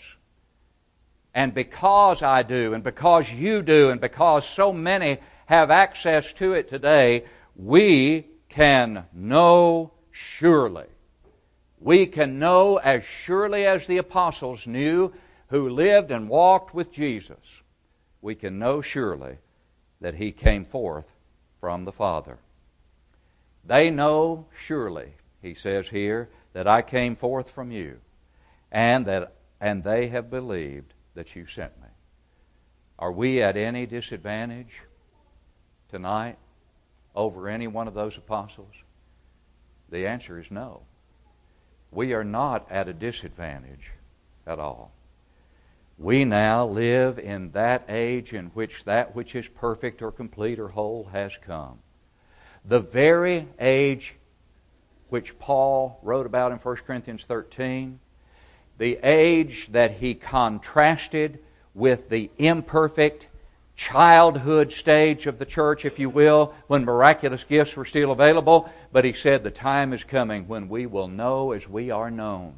And 1.34 1.54
because 1.54 2.24
I 2.24 2.44
do, 2.44 2.74
and 2.74 2.84
because 2.84 3.32
you 3.32 3.62
do, 3.62 3.92
and 3.92 4.02
because 4.02 4.48
so 4.48 4.74
many 4.74 5.20
have 5.46 5.72
access 5.72 6.34
to 6.34 6.54
it 6.54 6.68
today, 6.68 7.26
we 7.56 8.28
can 8.50 9.06
know 9.14 9.92
surely. 10.12 10.88
We 11.80 12.08
can 12.08 12.40
know 12.40 12.78
as 12.78 13.04
surely 13.04 13.66
as 13.66 13.88
the 13.88 13.98
apostles 13.98 14.68
knew 14.68 15.14
who 15.48 15.70
lived 15.70 16.12
and 16.12 16.30
walked 16.30 16.74
with 16.74 16.92
Jesus. 16.92 17.62
We 18.22 18.36
can 18.36 18.60
know 18.60 18.82
surely 18.82 19.38
that 20.02 20.16
he 20.16 20.32
came 20.32 20.66
forth 20.66 21.16
from 21.60 21.86
the 21.86 21.92
Father. 21.92 22.40
They 23.64 23.90
know 23.90 24.48
surely, 24.58 25.14
he 25.42 25.54
says 25.54 25.90
here, 25.90 26.30
that 26.54 26.68
I 26.68 26.82
came 26.82 27.16
forth 27.16 27.50
from 27.50 27.72
you, 27.72 28.00
and 28.72 29.06
that 29.06 29.36
and 29.62 29.84
they 29.84 30.08
have 30.08 30.30
believed 30.30 30.94
that 31.20 31.36
you 31.36 31.46
sent 31.46 31.78
me. 31.82 31.90
Are 32.98 33.12
we 33.12 33.44
at 33.44 33.58
any 33.58 33.86
disadvantage 33.86 34.84
tonight 35.92 36.38
over 37.14 37.50
any 37.50 37.68
one 37.68 37.90
of 37.90 37.94
those 37.94 38.16
apostles? 38.16 38.74
The 39.90 40.08
answer 40.08 40.40
is 40.40 40.50
no. 40.50 40.84
We 41.92 42.14
are 42.14 42.24
not 42.24 42.72
at 42.72 42.88
a 42.88 42.94
disadvantage 42.94 43.92
at 44.48 44.60
all. 44.60 44.94
We 45.98 46.24
now 46.24 46.66
live 46.66 47.20
in 47.20 47.52
that 47.52 47.84
age 47.90 48.32
in 48.32 48.46
which 48.52 48.86
that 48.86 49.14
which 49.14 49.36
is 49.36 49.50
perfect 49.50 50.02
or 50.02 50.14
complete 50.14 50.58
or 50.58 50.70
whole 50.70 51.10
has 51.12 51.36
come. 51.46 51.80
The 52.64 52.80
very 52.80 53.46
age 53.60 54.16
which 55.10 55.38
Paul 55.38 56.00
wrote 56.02 56.26
about 56.26 56.54
in 56.54 56.60
1 56.60 56.76
Corinthians 56.78 57.26
13, 57.26 58.00
the 58.80 58.98
age 59.04 59.68
that 59.74 59.98
he 59.98 60.16
contrasted 60.16 61.38
with 61.76 62.10
the 62.10 62.32
imperfect 62.40 63.28
childhood 63.76 64.72
stage 64.72 65.28
of 65.28 65.38
the 65.38 65.46
church, 65.46 65.86
if 65.86 66.00
you 66.00 66.10
will, 66.10 66.54
when 66.68 66.84
miraculous 66.84 67.44
gifts 67.44 67.76
were 67.76 67.86
still 67.86 68.12
available. 68.12 68.70
But 68.92 69.06
he 69.06 69.14
said, 69.14 69.44
The 69.44 69.52
time 69.52 69.94
is 69.94 70.04
coming 70.04 70.48
when 70.48 70.70
we 70.70 70.86
will 70.86 71.08
know 71.08 71.52
as 71.52 71.68
we 71.68 71.92
are 71.92 72.10
known, 72.10 72.56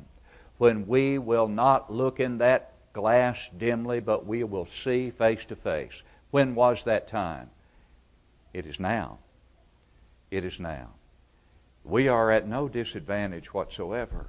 when 0.58 0.88
we 0.88 1.18
will 1.18 1.48
not 1.48 1.92
look 1.92 2.20
in 2.20 2.38
that 2.38 2.74
glass 2.94 3.50
dimly, 3.58 4.00
but 4.00 4.26
we 4.26 4.44
will 4.44 4.68
see 4.68 5.10
face 5.10 5.44
to 5.46 5.56
face. 5.56 6.04
When 6.30 6.56
was 6.56 6.84
that 6.84 7.08
time? 7.08 7.50
It 8.54 8.66
is 8.66 8.80
now. 8.80 9.20
It 10.30 10.46
is 10.46 10.60
now. 10.60 10.90
We 11.84 12.08
are 12.08 12.32
at 12.32 12.48
no 12.48 12.70
disadvantage 12.70 13.54
whatsoever. 13.54 14.28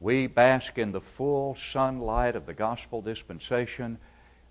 We 0.00 0.26
bask 0.28 0.78
in 0.78 0.92
the 0.92 1.00
full 1.00 1.56
sunlight 1.56 2.36
of 2.36 2.46
the 2.46 2.54
gospel 2.54 3.02
dispensation 3.02 3.98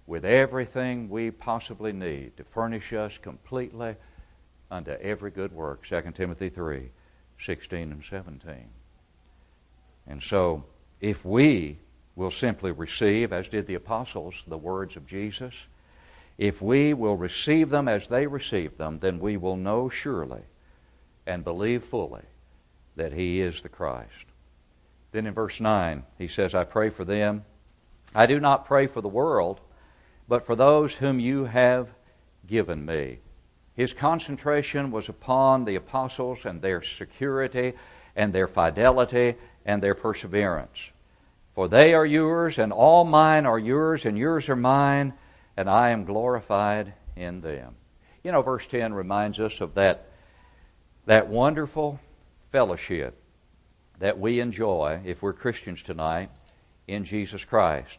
with 0.05 0.25
everything 0.25 1.09
we 1.09 1.31
possibly 1.31 1.93
need 1.93 2.37
to 2.37 2.43
furnish 2.43 2.93
us 2.93 3.17
completely 3.17 3.95
unto 4.69 4.91
every 4.91 5.31
good 5.31 5.53
work. 5.53 5.85
2 5.85 6.01
Timothy 6.13 6.49
3 6.49 6.89
16 7.39 7.91
and 7.91 8.03
17. 8.03 8.53
And 10.07 10.23
so, 10.23 10.63
if 10.99 11.23
we 11.23 11.77
will 12.15 12.31
simply 12.31 12.71
receive, 12.71 13.31
as 13.31 13.47
did 13.47 13.67
the 13.67 13.75
apostles, 13.75 14.43
the 14.47 14.57
words 14.57 14.95
of 14.95 15.05
Jesus, 15.05 15.53
if 16.37 16.61
we 16.61 16.93
will 16.93 17.15
receive 17.15 17.69
them 17.69 17.87
as 17.87 18.07
they 18.07 18.25
received 18.25 18.77
them, 18.77 18.99
then 18.99 19.19
we 19.19 19.37
will 19.37 19.55
know 19.55 19.87
surely 19.87 20.41
and 21.27 21.43
believe 21.43 21.83
fully 21.83 22.23
that 22.95 23.13
he 23.13 23.41
is 23.41 23.61
the 23.61 23.69
Christ. 23.69 24.25
Then 25.17 25.25
in 25.25 25.33
verse 25.33 25.59
9, 25.59 26.03
he 26.19 26.27
says, 26.27 26.53
I 26.53 26.63
pray 26.63 26.91
for 26.91 27.03
them 27.03 27.43
I 28.13 28.27
do 28.27 28.39
not 28.39 28.65
pray 28.65 28.85
for 28.85 29.01
the 29.01 29.07
world, 29.07 29.61
but 30.27 30.45
for 30.45 30.55
those 30.55 30.93
whom 30.93 31.19
you 31.19 31.45
have 31.45 31.89
given 32.45 32.85
me. 32.85 33.21
His 33.73 33.95
concentration 33.95 34.91
was 34.91 35.09
upon 35.09 35.65
the 35.65 35.73
apostles 35.73 36.45
and 36.45 36.61
their 36.61 36.83
security 36.83 37.73
and 38.15 38.31
their 38.31 38.47
fidelity 38.47 39.37
and 39.65 39.81
their 39.81 39.95
perseverance. 39.95 40.91
For 41.55 41.67
they 41.67 41.95
are 41.95 42.05
yours, 42.05 42.59
and 42.59 42.71
all 42.71 43.03
mine 43.03 43.47
are 43.47 43.57
yours, 43.57 44.05
and 44.05 44.19
yours 44.19 44.47
are 44.49 44.55
mine, 44.55 45.15
and 45.57 45.67
I 45.67 45.89
am 45.89 46.05
glorified 46.05 46.93
in 47.15 47.41
them. 47.41 47.75
You 48.23 48.33
know, 48.33 48.43
verse 48.43 48.67
10 48.67 48.93
reminds 48.93 49.39
us 49.39 49.61
of 49.61 49.73
that, 49.73 50.11
that 51.07 51.27
wonderful 51.27 51.99
fellowship 52.51 53.19
that 53.99 54.19
we 54.19 54.39
enjoy 54.39 55.01
if 55.05 55.21
we're 55.21 55.33
Christians 55.33 55.81
tonight 55.83 56.29
in 56.87 57.03
Jesus 57.03 57.43
Christ. 57.43 57.97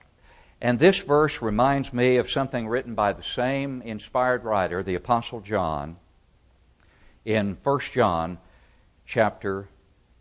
And 0.60 0.78
this 0.78 0.98
verse 0.98 1.40
reminds 1.40 1.92
me 1.92 2.16
of 2.16 2.30
something 2.30 2.66
written 2.66 2.94
by 2.94 3.12
the 3.12 3.22
same 3.22 3.80
inspired 3.82 4.44
writer, 4.44 4.82
the 4.82 4.96
Apostle 4.96 5.40
John, 5.40 5.96
in 7.24 7.56
1 7.62 7.80
John 7.92 8.38
chapter 9.06 9.68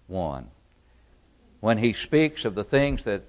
1. 0.07 0.49
When 1.59 1.77
he 1.79 1.93
speaks 1.93 2.45
of 2.45 2.53
the 2.53 2.63
things 2.63 3.03
that 3.03 3.23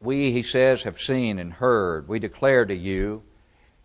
we, 0.00 0.32
he 0.32 0.42
says, 0.42 0.84
have 0.84 1.00
seen 1.00 1.38
and 1.38 1.52
heard, 1.52 2.08
we 2.08 2.18
declare 2.18 2.64
to 2.64 2.74
you, 2.74 3.22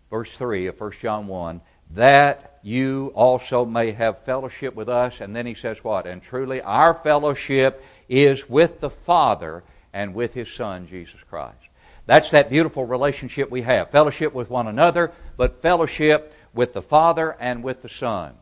verse 0.10 0.34
3 0.38 0.68
of 0.68 0.80
1 0.80 0.92
John 1.02 1.28
1, 1.28 1.62
that 1.92 2.60
you 2.64 3.12
also 3.16 3.64
may 3.64 3.92
have 3.92 4.24
fellowship 4.24 4.76
with 4.76 4.90
us. 4.90 5.22
And 5.22 5.36
then 5.36 5.46
he 5.46 5.54
says 5.54 5.84
what? 5.84 6.08
And 6.08 6.22
truly, 6.22 6.62
our 6.62 6.94
fellowship 6.94 7.84
is 8.10 8.50
with 8.50 8.80
the 8.80 8.90
Father 8.90 9.64
and 9.94 10.14
with 10.14 10.34
his 10.34 10.52
Son, 10.52 10.88
Jesus 10.88 11.20
Christ. 11.30 11.58
That's 12.06 12.32
that 12.32 12.50
beautiful 12.50 12.86
relationship 12.86 13.50
we 13.50 13.64
have 13.64 13.90
fellowship 13.90 14.34
with 14.34 14.50
one 14.50 14.68
another, 14.68 15.12
but 15.38 15.62
fellowship 15.62 16.34
with 16.54 16.74
the 16.74 16.82
Father 16.82 17.36
and 17.40 17.64
with 17.64 17.82
the 17.82 17.90
Son. 17.90 18.34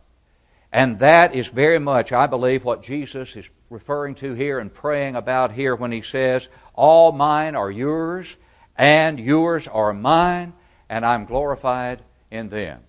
And 0.72 1.00
that 1.00 1.36
is 1.36 1.48
very 1.48 1.80
much, 1.80 2.12
I 2.12 2.26
believe, 2.26 2.64
what 2.64 2.82
Jesus 2.82 3.36
is 3.36 3.48
referring 3.70 4.16
to 4.16 4.34
here 4.34 4.60
and 4.60 4.74
praying 4.74 5.16
about 5.16 5.52
here 5.52 5.76
when 5.76 5.92
he 5.92 6.02
says, 6.02 6.48
All 6.74 7.12
mine 7.12 7.56
are 7.56 7.70
yours, 7.70 8.36
and 8.76 9.20
yours 9.20 9.68
are 9.68 9.94
mine, 9.94 10.54
and 10.90 11.06
I'm 11.06 11.26
glorified 11.26 12.00
in 12.32 12.50
them. 12.50 12.82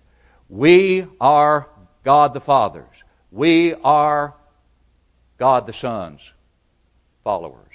We 0.55 1.05
are 1.19 1.67
God 2.05 2.33
the 2.33 2.39
Father's. 2.39 3.03
We 3.29 3.73
are 3.73 4.35
God 5.37 5.65
the 5.65 5.73
Son's 5.73 6.31
followers. 7.25 7.73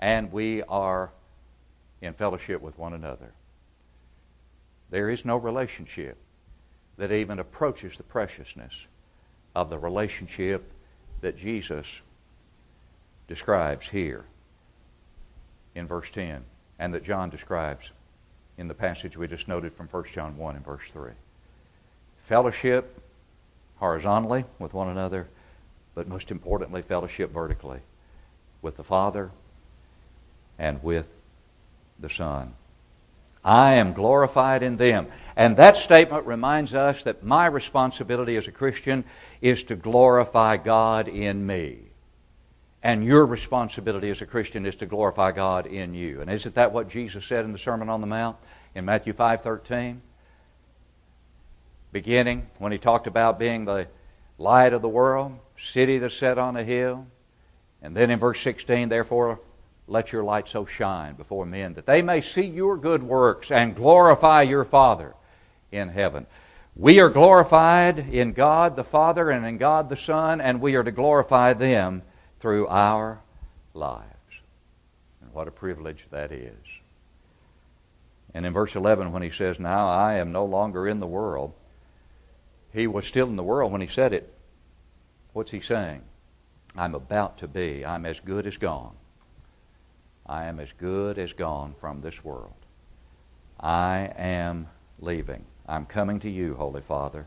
And 0.00 0.32
we 0.32 0.64
are 0.64 1.12
in 2.00 2.14
fellowship 2.14 2.60
with 2.60 2.76
one 2.76 2.92
another. 2.92 3.30
There 4.90 5.10
is 5.10 5.24
no 5.24 5.36
relationship 5.36 6.16
that 6.96 7.12
even 7.12 7.38
approaches 7.38 7.96
the 7.96 8.02
preciousness 8.02 8.74
of 9.54 9.70
the 9.70 9.78
relationship 9.78 10.72
that 11.20 11.38
Jesus 11.38 11.86
describes 13.28 13.90
here 13.90 14.24
in 15.76 15.86
verse 15.86 16.10
10 16.10 16.42
and 16.80 16.92
that 16.94 17.04
John 17.04 17.30
describes 17.30 17.92
in 18.58 18.66
the 18.66 18.74
passage 18.74 19.16
we 19.16 19.28
just 19.28 19.46
noted 19.46 19.72
from 19.72 19.86
1 19.86 20.04
John 20.12 20.36
1 20.36 20.56
and 20.56 20.64
verse 20.64 20.82
3. 20.92 21.12
Fellowship 22.22 23.00
horizontally 23.76 24.44
with 24.58 24.74
one 24.74 24.88
another, 24.88 25.28
but 25.94 26.08
most 26.08 26.30
importantly, 26.30 26.82
fellowship 26.82 27.32
vertically 27.32 27.80
with 28.62 28.76
the 28.76 28.84
Father 28.84 29.30
and 30.58 30.82
with 30.82 31.08
the 31.98 32.08
Son. 32.08 32.54
I 33.44 33.74
am 33.74 33.92
glorified 33.92 34.62
in 34.62 34.76
them. 34.76 35.08
And 35.34 35.56
that 35.56 35.76
statement 35.76 36.26
reminds 36.26 36.74
us 36.74 37.02
that 37.02 37.24
my 37.24 37.46
responsibility 37.46 38.36
as 38.36 38.46
a 38.46 38.52
Christian 38.52 39.04
is 39.40 39.64
to 39.64 39.74
glorify 39.74 40.58
God 40.58 41.08
in 41.08 41.44
me. 41.44 41.78
And 42.84 43.04
your 43.04 43.26
responsibility 43.26 44.10
as 44.10 44.22
a 44.22 44.26
Christian 44.26 44.64
is 44.64 44.76
to 44.76 44.86
glorify 44.86 45.32
God 45.32 45.66
in 45.66 45.94
you. 45.94 46.20
And 46.20 46.30
isn't 46.30 46.54
that 46.54 46.72
what 46.72 46.88
Jesus 46.88 47.24
said 47.24 47.44
in 47.44 47.52
the 47.52 47.58
Sermon 47.58 47.88
on 47.88 48.00
the 48.00 48.06
Mount 48.06 48.36
in 48.74 48.84
Matthew 48.84 49.12
5:13? 49.12 50.00
Beginning 51.92 52.48
when 52.58 52.72
he 52.72 52.78
talked 52.78 53.06
about 53.06 53.38
being 53.38 53.64
the 53.64 53.86
light 54.38 54.72
of 54.72 54.82
the 54.82 54.88
world, 54.88 55.38
city 55.56 55.98
that's 55.98 56.16
set 56.16 56.38
on 56.38 56.56
a 56.56 56.64
hill. 56.64 57.06
And 57.82 57.96
then 57.96 58.10
in 58.10 58.18
verse 58.18 58.40
16, 58.40 58.88
therefore 58.88 59.40
let 59.86 60.12
your 60.12 60.24
light 60.24 60.48
so 60.48 60.64
shine 60.64 61.14
before 61.14 61.44
men 61.44 61.74
that 61.74 61.86
they 61.86 62.02
may 62.02 62.20
see 62.20 62.46
your 62.46 62.76
good 62.76 63.02
works 63.02 63.50
and 63.50 63.76
glorify 63.76 64.42
your 64.42 64.64
Father 64.64 65.14
in 65.70 65.88
heaven. 65.88 66.26
We 66.74 67.00
are 67.00 67.10
glorified 67.10 67.98
in 67.98 68.32
God 68.32 68.76
the 68.76 68.84
Father 68.84 69.30
and 69.30 69.44
in 69.44 69.58
God 69.58 69.90
the 69.90 69.96
Son, 69.96 70.40
and 70.40 70.60
we 70.60 70.74
are 70.74 70.84
to 70.84 70.90
glorify 70.90 71.52
them 71.52 72.02
through 72.40 72.66
our 72.68 73.20
lives. 73.74 74.06
And 75.20 75.32
what 75.34 75.48
a 75.48 75.52
privilege 75.52 76.06
that 76.10 76.32
is. 76.32 76.56
And 78.32 78.46
in 78.46 78.52
verse 78.54 78.74
11, 78.74 79.12
when 79.12 79.22
he 79.22 79.28
says, 79.28 79.60
Now 79.60 79.88
I 79.88 80.14
am 80.14 80.32
no 80.32 80.46
longer 80.46 80.88
in 80.88 81.00
the 81.00 81.06
world, 81.06 81.52
he 82.72 82.86
was 82.86 83.06
still 83.06 83.28
in 83.28 83.36
the 83.36 83.42
world 83.42 83.72
when 83.72 83.80
he 83.80 83.86
said 83.86 84.12
it. 84.12 84.32
What's 85.32 85.50
he 85.50 85.60
saying? 85.60 86.02
I'm 86.76 86.94
about 86.94 87.38
to 87.38 87.48
be. 87.48 87.84
I'm 87.84 88.06
as 88.06 88.20
good 88.20 88.46
as 88.46 88.56
gone. 88.56 88.94
I 90.26 90.44
am 90.44 90.60
as 90.60 90.72
good 90.72 91.18
as 91.18 91.32
gone 91.32 91.74
from 91.74 92.00
this 92.00 92.24
world. 92.24 92.54
I 93.60 94.10
am 94.16 94.68
leaving. 95.00 95.44
I'm 95.66 95.86
coming 95.86 96.20
to 96.20 96.30
you, 96.30 96.54
Holy 96.54 96.80
Father. 96.80 97.26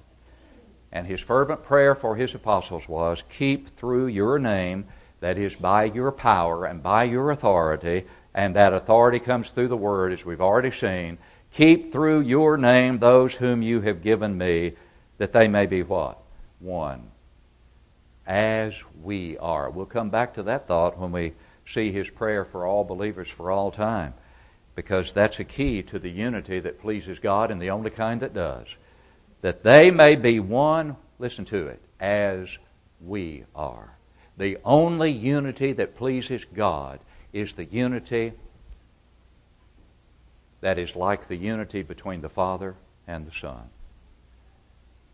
And 0.92 1.08
his 1.08 1.22
fervent 1.22 1.64
prayer 1.64 1.94
for 1.94 2.16
his 2.16 2.34
apostles 2.34 2.88
was 2.88 3.24
keep 3.30 3.76
through 3.78 4.08
your 4.08 4.40
name, 4.40 4.86
that 5.20 5.38
is, 5.38 5.56
by 5.56 5.86
your 5.86 6.12
power 6.12 6.66
and 6.66 6.82
by 6.82 7.04
your 7.04 7.32
authority, 7.32 8.06
and 8.34 8.56
that 8.56 8.74
authority 8.74 9.20
comes 9.20 9.50
through 9.50 9.68
the 9.68 9.78
word, 9.78 10.12
as 10.14 10.26
we've 10.26 10.42
already 10.42 10.72
seen. 10.72 11.18
Keep 11.52 11.92
through 11.92 12.22
your 12.22 12.58
name 12.58 13.00
those 13.00 13.36
whom 13.36 13.62
you 13.62 13.82
have 13.82 14.02
given 14.02 14.38
me, 14.38 14.74
that 15.18 15.34
they 15.34 15.48
may 15.48 15.66
be 15.66 15.84
what? 15.84 16.20
One. 16.60 17.12
As 18.26 18.84
we 19.02 19.38
are. 19.38 19.70
We'll 19.70 19.86
come 19.86 20.10
back 20.10 20.34
to 20.36 20.44
that 20.44 20.68
thought 20.68 20.98
when 20.98 21.12
we 21.12 21.34
see 21.66 21.92
his 21.92 22.10
prayer 22.10 22.46
for 22.46 22.66
all 22.66 22.84
believers 22.84 23.30
for 23.30 23.52
all 23.52 23.72
time 23.72 24.14
because 24.76 25.14
that's 25.14 25.40
a 25.40 25.44
key 25.44 25.82
to 25.82 25.98
the 25.98 26.10
unity 26.10 26.60
that 26.60 26.82
pleases 26.82 27.18
God 27.20 27.50
and 27.50 27.62
the 27.62 27.70
only 27.70 27.90
kind 27.90 28.22
that 28.22 28.34
does. 28.34 28.68
That 29.42 29.64
they 29.64 29.90
may 29.90 30.16
be 30.16 30.40
one, 30.40 30.98
listen 31.18 31.46
to 31.46 31.68
it, 31.68 31.82
as 32.00 32.58
we 33.02 33.46
are. 33.56 33.96
The 34.38 34.58
only 34.66 35.12
unity 35.12 35.72
that 35.74 35.96
pleases 35.96 36.46
God 36.46 37.00
is 37.32 37.54
the 37.54 37.66
unity 37.66 38.34
that 40.62 40.78
is 40.78 40.96
like 40.96 41.28
the 41.28 41.36
unity 41.36 41.84
between 41.84 42.22
the 42.22 42.30
Father 42.30 42.76
and 43.08 43.26
the 43.26 43.32
Son. 43.32 43.70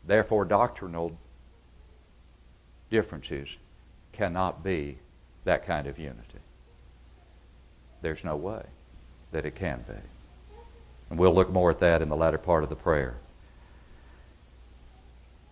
Therefore, 0.06 0.46
doctrinal 0.46 1.18
differences 2.90 3.50
cannot 4.12 4.64
be 4.64 4.98
that 5.46 5.66
kind 5.66 5.88
of 5.88 5.98
unity. 5.98 6.40
There's 8.02 8.24
no 8.24 8.36
way 8.36 8.64
that 9.32 9.46
it 9.46 9.56
can 9.56 9.84
be. 9.88 9.94
And 11.10 11.20
we'll 11.20 11.36
look 11.36 11.52
more 11.52 11.72
at 11.72 11.80
that 11.80 12.02
in 12.02 12.10
the 12.10 12.16
latter 12.16 12.38
part 12.38 12.64
of 12.64 12.70
the 12.70 12.76
prayer. 12.76 13.16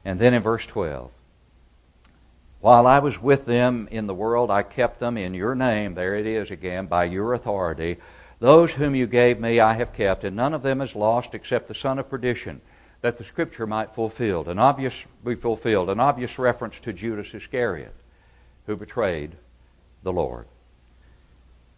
And 0.06 0.18
then 0.18 0.34
in 0.34 0.42
verse 0.42 0.66
12, 0.66 1.12
while 2.62 2.88
I 2.88 3.00
was 3.00 3.22
with 3.22 3.46
them 3.46 3.88
in 3.92 4.08
the 4.08 4.14
world, 4.14 4.52
I 4.52 4.64
kept 4.64 5.00
them 5.00 5.18
in 5.18 5.34
your 5.34 5.56
name. 5.56 5.94
There 5.94 6.16
it 6.16 6.26
is 6.26 6.52
again, 6.52 6.88
by 6.88 7.06
your 7.06 7.34
authority. 7.34 7.98
Those 8.40 8.74
whom 8.74 8.96
you 8.96 9.08
gave 9.08 9.40
me 9.40 9.60
I 9.60 9.74
have 9.74 9.94
kept, 9.94 10.24
and 10.24 10.36
none 10.36 10.54
of 10.54 10.64
them 10.64 10.82
is 10.82 10.96
lost 10.96 11.34
except 11.34 11.68
the 11.68 11.76
son 11.76 12.00
of 12.00 12.10
perdition, 12.10 12.62
that 13.02 13.18
the 13.18 13.24
scripture 13.24 13.66
might 13.66 13.96
fulfilled, 13.96 14.48
an 14.48 14.60
obvious 14.60 15.06
be 15.24 15.36
fulfilled, 15.36 15.90
an 15.90 16.00
obvious 16.00 16.38
reference 16.38 16.80
to 16.82 16.94
Judas 16.94 17.34
Iscariot, 17.34 17.94
who 18.66 18.76
betrayed 18.76 19.32
the 20.04 20.12
Lord. 20.12 20.46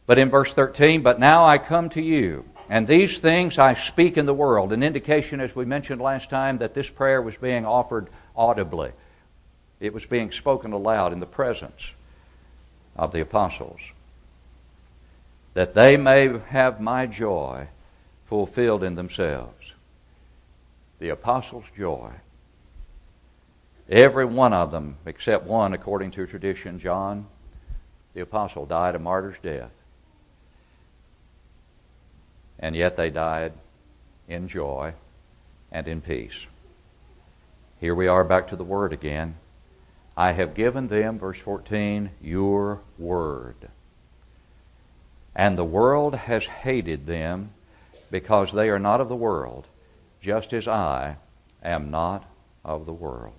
But 0.08 0.18
in 0.18 0.30
verse 0.30 0.54
13, 0.54 1.02
but 1.02 1.20
now 1.20 1.46
I 1.46 1.58
come 1.58 1.90
to 1.90 2.02
you, 2.02 2.46
and 2.70 2.88
these 2.88 3.20
things 3.20 3.58
I 3.58 3.76
speak 3.76 4.18
in 4.18 4.26
the 4.26 4.34
world, 4.34 4.74
an 4.74 4.84
indication, 4.84 5.40
as 5.40 5.56
we 5.56 5.66
mentioned 5.66 6.02
last 6.02 6.30
time, 6.30 6.58
that 6.58 6.74
this 6.74 6.90
prayer 6.90 7.22
was 7.22 7.38
being 7.38 7.66
offered 7.66 8.10
audibly. 8.36 8.92
It 9.80 9.94
was 9.94 10.06
being 10.06 10.32
spoken 10.32 10.74
aloud 10.74 11.14
in 11.14 11.20
the 11.20 11.26
presence 11.26 11.92
of 12.96 13.12
the 13.12 13.22
apostles. 13.22 13.80
That 15.54 15.74
they 15.74 15.98
may 15.98 16.40
have 16.48 16.82
my 16.82 17.06
joy 17.06 17.68
fulfilled 18.26 18.84
in 18.84 18.96
themselves. 18.96 19.74
The 21.02 21.10
apostles' 21.10 21.66
joy. 21.76 22.12
Every 23.90 24.24
one 24.24 24.54
of 24.54 24.72
them, 24.72 24.96
except 25.06 25.46
one, 25.46 25.74
according 25.74 26.12
to 26.12 26.26
tradition, 26.26 26.80
John, 26.80 27.26
the 28.14 28.22
apostle, 28.22 28.66
died 28.66 28.96
a 28.96 29.00
martyr's 29.00 29.40
death. 29.44 29.72
and 32.62 32.76
yet 32.76 32.96
they 32.96 33.10
died 33.10 33.54
in 34.30 34.48
joy 34.48 34.94
and 35.72 35.88
in 35.88 36.00
peace. 36.00 36.46
Here 37.80 37.96
we 37.96 38.08
are 38.08 38.24
back 38.24 38.48
to 38.48 38.56
the 38.56 38.64
Word 38.64 38.94
again. 38.94 39.36
I 40.16 40.34
have 40.34 40.54
given 40.54 40.88
them, 40.88 41.18
verse 41.18 41.40
14, 41.40 42.12
your 42.22 42.82
Word. 43.00 43.56
And 45.36 45.58
the 45.58 45.66
world 45.66 46.14
has 46.14 46.46
hated 46.46 47.08
them 47.08 47.52
because 48.12 48.52
they 48.52 48.70
are 48.70 48.80
not 48.80 49.02
of 49.02 49.10
the 49.10 49.16
world, 49.16 49.68
just 50.22 50.54
as 50.54 50.68
I 50.68 51.18
am 51.64 51.92
not 51.92 52.26
of 52.64 52.86
the 52.86 52.94
world. 52.94 53.34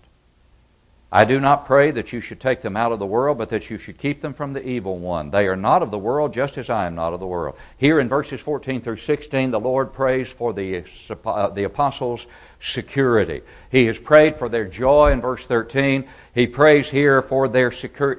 I 1.14 1.26
do 1.26 1.40
not 1.40 1.66
pray 1.66 1.90
that 1.90 2.14
you 2.14 2.22
should 2.22 2.40
take 2.40 2.62
them 2.62 2.74
out 2.74 2.90
of 2.90 2.98
the 2.98 3.04
world, 3.04 3.36
but 3.36 3.50
that 3.50 3.68
you 3.68 3.76
should 3.76 3.98
keep 3.98 4.22
them 4.22 4.32
from 4.32 4.54
the 4.54 4.66
evil 4.66 4.98
one. 4.98 5.30
They 5.30 5.46
are 5.46 5.56
not 5.56 5.82
of 5.82 5.90
the 5.90 5.98
world, 5.98 6.32
just 6.32 6.56
as 6.56 6.70
I 6.70 6.86
am 6.86 6.94
not 6.94 7.12
of 7.12 7.20
the 7.20 7.26
world. 7.26 7.56
Here 7.76 8.00
in 8.00 8.08
verses 8.08 8.40
14 8.40 8.80
through 8.80 8.96
16, 8.96 9.50
the 9.50 9.60
Lord 9.60 9.92
prays 9.92 10.30
for 10.32 10.54
the, 10.54 10.84
uh, 11.26 11.48
the 11.48 11.64
apostles' 11.64 12.26
security. 12.60 13.42
He 13.70 13.84
has 13.86 13.98
prayed 13.98 14.38
for 14.38 14.48
their 14.48 14.64
joy 14.64 15.12
in 15.12 15.20
verse 15.20 15.46
13. 15.46 16.08
He 16.34 16.46
prays 16.46 16.88
here 16.88 17.20
for 17.20 17.46
their, 17.46 17.70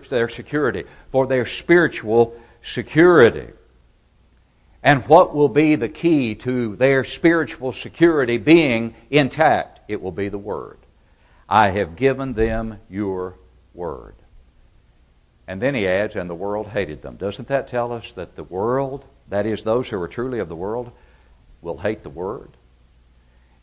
their 0.10 0.30
security, 0.30 0.84
for 1.10 1.26
their 1.26 1.48
spiritual 1.48 2.40
security. 2.62 3.48
And 4.84 5.08
what 5.08 5.34
will 5.34 5.50
be 5.50 5.76
the 5.76 5.88
key 5.88 6.36
to 6.36 6.76
their 6.76 7.06
spiritual 7.06 7.72
security 7.72 8.38
being 8.38 8.96
intact? 9.10 9.80
It 9.88 10.02
will 10.02 10.12
be 10.12 10.28
the 10.28 10.38
Word. 10.38 10.78
I 11.48 11.70
have 11.70 11.96
given 11.96 12.34
them 12.34 12.80
your 12.90 13.38
Word. 13.74 14.16
And 15.48 15.62
then 15.62 15.74
he 15.74 15.88
adds, 15.88 16.16
and 16.16 16.30
the 16.30 16.36
world 16.36 16.68
hated 16.68 17.02
them. 17.02 17.16
Doesn't 17.16 17.48
that 17.48 17.68
tell 17.68 17.94
us 17.94 18.12
that 18.14 18.36
the 18.36 18.44
world, 18.44 19.06
that 19.30 19.46
is, 19.46 19.64
those 19.64 19.88
who 19.88 20.02
are 20.02 20.08
truly 20.08 20.40
of 20.40 20.50
the 20.50 20.56
world, 20.56 20.92
will 21.62 21.78
hate 21.78 22.04
the 22.04 22.10
Word? 22.10 22.52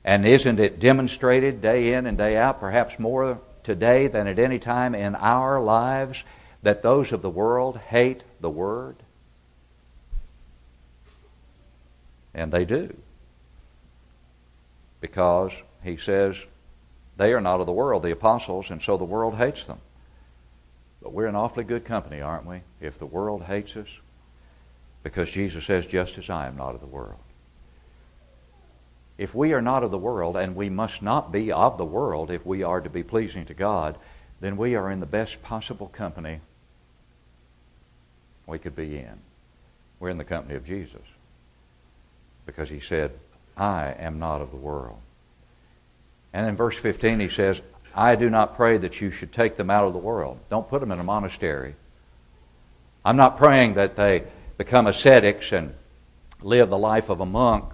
And 0.05 0.25
isn't 0.25 0.59
it 0.59 0.81
demonstrated 0.81 1.61
day 1.61 1.93
in 1.93 2.07
and 2.07 2.17
day 2.17 2.37
out, 2.37 2.61
perhaps 2.61 2.99
more 2.99 3.41
today 3.63 4.07
than 4.07 4.27
at 4.27 4.39
any 4.39 4.59
time 4.59 4.95
in 4.95 5.15
our 5.15 5.61
lives, 5.61 6.25
that 6.63 6.83
those 6.83 7.13
of 7.13 7.21
the 7.21 7.31
world 7.31 7.79
hate 7.79 8.25
the 8.41 8.51
Word? 8.51 8.97
And 12.35 12.53
they 12.53 12.65
do. 12.65 12.97
Because 15.01 15.53
he 15.83 15.97
says 15.97 16.45
they 17.17 17.33
are 17.33 17.41
not 17.41 17.61
of 17.61 17.67
the 17.67 17.73
world, 17.73 18.03
the 18.03 18.13
apostles, 18.13 18.71
and 18.71 18.81
so 18.81 18.97
the 18.97 19.05
world 19.05 19.37
hates 19.37 19.67
them. 19.67 19.81
But 21.03 21.13
we're 21.13 21.27
in 21.27 21.35
awfully 21.35 21.65
good 21.65 21.85
company, 21.85 22.21
aren't 22.21 22.47
we, 22.47 22.61
if 22.81 22.99
the 22.99 23.07
world 23.07 23.45
hates 23.45 23.77
us? 23.77 23.89
Because 25.03 25.31
Jesus 25.31 25.65
says, 25.65 25.87
just 25.87 26.19
as 26.19 26.29
I 26.29 26.47
am 26.47 26.57
not 26.57 26.75
of 26.75 26.81
the 26.81 26.87
world. 26.87 27.21
If 29.17 29.35
we 29.35 29.53
are 29.53 29.63
not 29.63 29.83
of 29.83 29.91
the 29.91 29.99
world, 29.99 30.37
and 30.37 30.55
we 30.57 30.71
must 30.71 31.03
not 31.03 31.33
be 31.33 31.53
of 31.53 31.79
the 31.79 31.85
world 31.85 32.31
if 32.31 32.45
we 32.45 32.63
are 32.63 32.81
to 32.81 32.91
be 32.91 33.03
pleasing 33.03 33.45
to 33.47 33.55
God, 33.55 33.99
then 34.41 34.57
we 34.57 34.75
are 34.75 34.91
in 34.91 35.01
the 35.01 35.07
best 35.07 35.43
possible 35.43 35.89
company 35.89 36.41
we 38.47 38.59
could 38.59 38.75
be 38.75 38.97
in. 38.97 39.21
We're 39.99 40.09
in 40.09 40.19
the 40.19 40.25
company 40.25 40.55
of 40.55 40.65
Jesus 40.65 41.03
because 42.51 42.69
he 42.69 42.81
said, 42.81 43.13
I 43.57 43.95
am 43.97 44.19
not 44.19 44.41
of 44.41 44.51
the 44.51 44.57
world. 44.57 44.99
And 46.33 46.49
in 46.49 46.57
verse 46.57 46.77
15 46.77 47.21
he 47.21 47.29
says, 47.29 47.61
I 47.95 48.17
do 48.17 48.29
not 48.29 48.57
pray 48.57 48.77
that 48.79 49.01
you 49.01 49.13
should 49.13 49.31
take 49.31 49.55
them 49.55 49.71
out 49.71 49.85
of 49.85 49.93
the 49.93 50.01
world. 50.01 50.41
Don't 50.51 50.69
put 50.69 50.81
them 50.81 50.91
in 50.91 50.99
a 50.99 51.05
monastery. 51.05 51.77
I'm 53.05 53.17
not 53.17 53.39
praying 53.39 53.75
that 53.75 53.95
they 53.95 54.25
become 54.59 54.89
ascetics 54.89 55.53
and 55.53 55.75
live 56.43 56.71
the 56.71 56.79
life 56.79 57.09
of 57.09 57.21
a 57.21 57.27
monk 57.27 57.67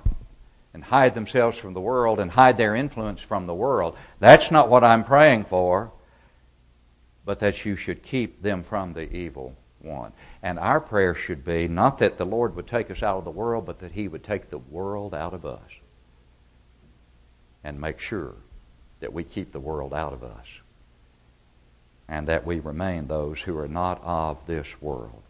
and 0.75 0.85
hide 0.85 1.15
themselves 1.15 1.57
from 1.57 1.73
the 1.73 1.81
world 1.81 2.21
and 2.21 2.31
hide 2.31 2.59
their 2.59 2.75
influence 2.75 3.23
from 3.23 3.47
the 3.47 3.55
world. 3.55 3.97
That's 4.21 4.51
not 4.51 4.69
what 4.69 4.85
I'm 4.85 5.05
praying 5.05 5.45
for, 5.45 5.91
but 7.25 7.39
that 7.39 7.65
you 7.65 7.77
should 7.77 8.03
keep 8.03 8.43
them 8.43 8.63
from 8.63 8.93
the 8.93 9.11
evil 9.11 9.57
one. 9.81 10.13
And 10.43 10.59
our 10.59 10.81
prayer 10.81 11.15
should 11.15 11.45
be 11.45 11.69
not 11.69 11.99
that 11.99 12.17
the 12.17 12.27
Lord 12.27 12.57
would 12.57 12.67
take 12.67 12.91
us 12.91 13.03
out 13.03 13.19
of 13.19 13.25
the 13.25 13.31
world, 13.31 13.67
but 13.67 13.81
that 13.81 13.93
He 13.93 14.09
would 14.09 14.25
take 14.25 14.51
the 14.51 14.59
world 14.59 15.15
out 15.15 15.35
of 15.35 15.45
us 15.45 15.71
and 17.65 17.81
make 17.81 17.99
sure 17.99 18.35
that 19.01 19.13
we 19.13 19.25
keep 19.25 19.53
the 19.53 19.61
world 19.61 19.93
out 19.93 20.13
of 20.13 20.23
us 20.23 20.47
and 22.09 22.29
that 22.29 22.47
we 22.47 22.61
remain 22.61 23.07
those 23.07 23.41
who 23.43 23.59
are 23.59 23.69
not 23.69 24.01
of 24.05 24.47
this 24.47 24.81
world. 24.81 25.23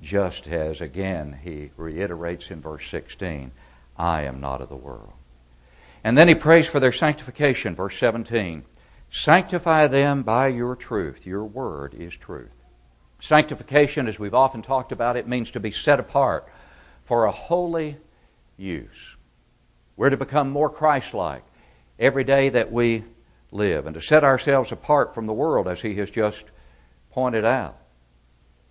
Just 0.00 0.48
as, 0.48 0.80
again, 0.80 1.38
he 1.42 1.70
reiterates 1.76 2.50
in 2.50 2.60
verse 2.60 2.88
16, 2.88 3.52
I 3.96 4.22
am 4.22 4.40
not 4.40 4.60
of 4.60 4.68
the 4.68 4.76
world. 4.76 5.12
And 6.02 6.18
then 6.18 6.26
he 6.26 6.34
prays 6.34 6.66
for 6.66 6.80
their 6.80 6.92
sanctification, 6.92 7.76
verse 7.76 7.96
17. 7.98 8.64
Sanctify 9.10 9.86
them 9.86 10.22
by 10.22 10.48
your 10.48 10.74
truth. 10.74 11.26
Your 11.26 11.44
word 11.44 11.94
is 11.94 12.16
truth. 12.16 12.61
Sanctification, 13.22 14.08
as 14.08 14.18
we've 14.18 14.34
often 14.34 14.62
talked 14.62 14.90
about, 14.90 15.16
it 15.16 15.28
means 15.28 15.52
to 15.52 15.60
be 15.60 15.70
set 15.70 16.00
apart 16.00 16.48
for 17.04 17.24
a 17.24 17.30
holy 17.30 17.96
use. 18.56 19.14
We're 19.96 20.10
to 20.10 20.16
become 20.16 20.50
more 20.50 20.68
Christ 20.68 21.14
like 21.14 21.44
every 22.00 22.24
day 22.24 22.48
that 22.48 22.72
we 22.72 23.04
live 23.52 23.86
and 23.86 23.94
to 23.94 24.00
set 24.00 24.24
ourselves 24.24 24.72
apart 24.72 25.14
from 25.14 25.26
the 25.26 25.32
world, 25.32 25.68
as 25.68 25.82
he 25.82 25.94
has 25.94 26.10
just 26.10 26.46
pointed 27.12 27.44
out. 27.44 27.78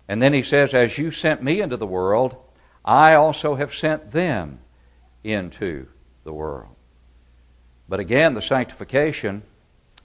And 0.06 0.20
then 0.20 0.34
he 0.34 0.42
says, 0.42 0.74
As 0.74 0.98
you 0.98 1.10
sent 1.10 1.42
me 1.42 1.62
into 1.62 1.78
the 1.78 1.86
world, 1.86 2.36
I 2.84 3.14
also 3.14 3.54
have 3.54 3.74
sent 3.74 4.10
them 4.10 4.58
into 5.24 5.86
the 6.24 6.32
world. 6.34 6.76
But 7.88 8.00
again, 8.00 8.34
the 8.34 8.42
sanctification 8.42 9.44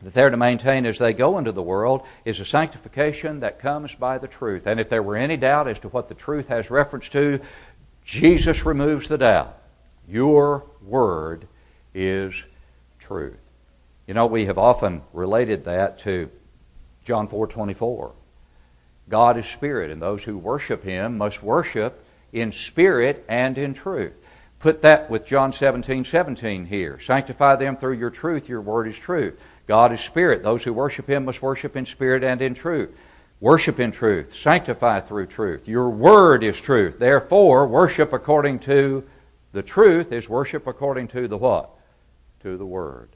that 0.02 0.14
they're 0.14 0.30
to 0.30 0.38
maintain 0.38 0.86
as 0.86 1.00
they 1.00 1.14
go 1.14 1.38
into 1.38 1.52
the 1.52 1.62
world 1.62 2.04
is 2.24 2.40
a 2.40 2.46
sanctification 2.46 3.40
that 3.40 3.60
comes 3.60 3.96
by 3.96 4.18
the 4.18 4.28
truth. 4.28 4.68
And 4.68 4.80
if 4.80 4.90
there 4.90 5.02
were 5.02 5.16
any 5.16 5.38
doubt 5.38 5.68
as 5.68 5.80
to 5.80 5.90
what 5.90 6.08
the 6.08 6.16
truth 6.16 6.50
has 6.50 6.70
reference 6.70 7.10
to, 7.10 7.40
Jesus 8.06 8.66
removes 8.66 9.08
the 9.08 9.18
doubt. 9.18 9.58
Your 10.08 10.66
word 10.82 11.48
is 11.94 12.34
truth. 13.00 13.40
You 14.06 14.14
know, 14.14 14.28
we 14.28 14.46
have 14.46 14.58
often 14.58 15.02
related 15.12 15.66
that 15.66 15.98
to 16.00 16.30
John 17.04 17.28
4:24. 17.28 18.14
God 19.10 19.38
is 19.38 19.46
spirit, 19.46 19.92
and 19.92 20.02
those 20.02 20.24
who 20.24 20.38
worship 20.38 20.84
him 20.84 21.18
must 21.18 21.42
worship 21.42 22.04
in 22.32 22.52
spirit 22.52 23.26
and 23.28 23.58
in 23.58 23.74
truth. 23.74 24.14
Put 24.60 24.82
that 24.82 25.10
with 25.10 25.26
John 25.26 25.54
17, 25.54 26.04
17 26.04 26.66
here. 26.66 27.00
Sanctify 27.00 27.56
them 27.58 27.78
through 27.78 27.94
your 27.94 28.10
truth, 28.10 28.50
your 28.50 28.62
word 28.62 28.88
is 28.88 28.98
truth. 28.98 29.40
God 29.68 29.92
is 29.92 30.00
spirit. 30.00 30.44
Those 30.44 30.64
who 30.64 30.74
worship 30.74 31.08
him 31.08 31.26
must 31.26 31.42
worship 31.42 31.76
in 31.76 31.86
spirit 31.86 32.24
and 32.24 32.42
in 32.42 32.54
truth. 32.54 32.98
Worship 33.40 33.80
in 33.80 33.92
truth. 33.92 34.34
Sanctify 34.34 35.02
through 35.02 35.28
truth. 35.28 35.68
Your 35.68 35.90
word 35.90 36.44
is 36.44 36.60
truth. 36.60 36.98
Therefore, 36.98 37.68
worship 37.68 38.14
according 38.14 38.60
to 38.60 39.04
the 39.52 39.62
truth 39.62 40.12
is 40.12 40.28
worship 40.28 40.68
according 40.68 41.10
to 41.10 41.28
the 41.28 41.38
what? 41.38 41.70
To 42.42 42.58
the 42.58 42.66
word. 42.66 43.10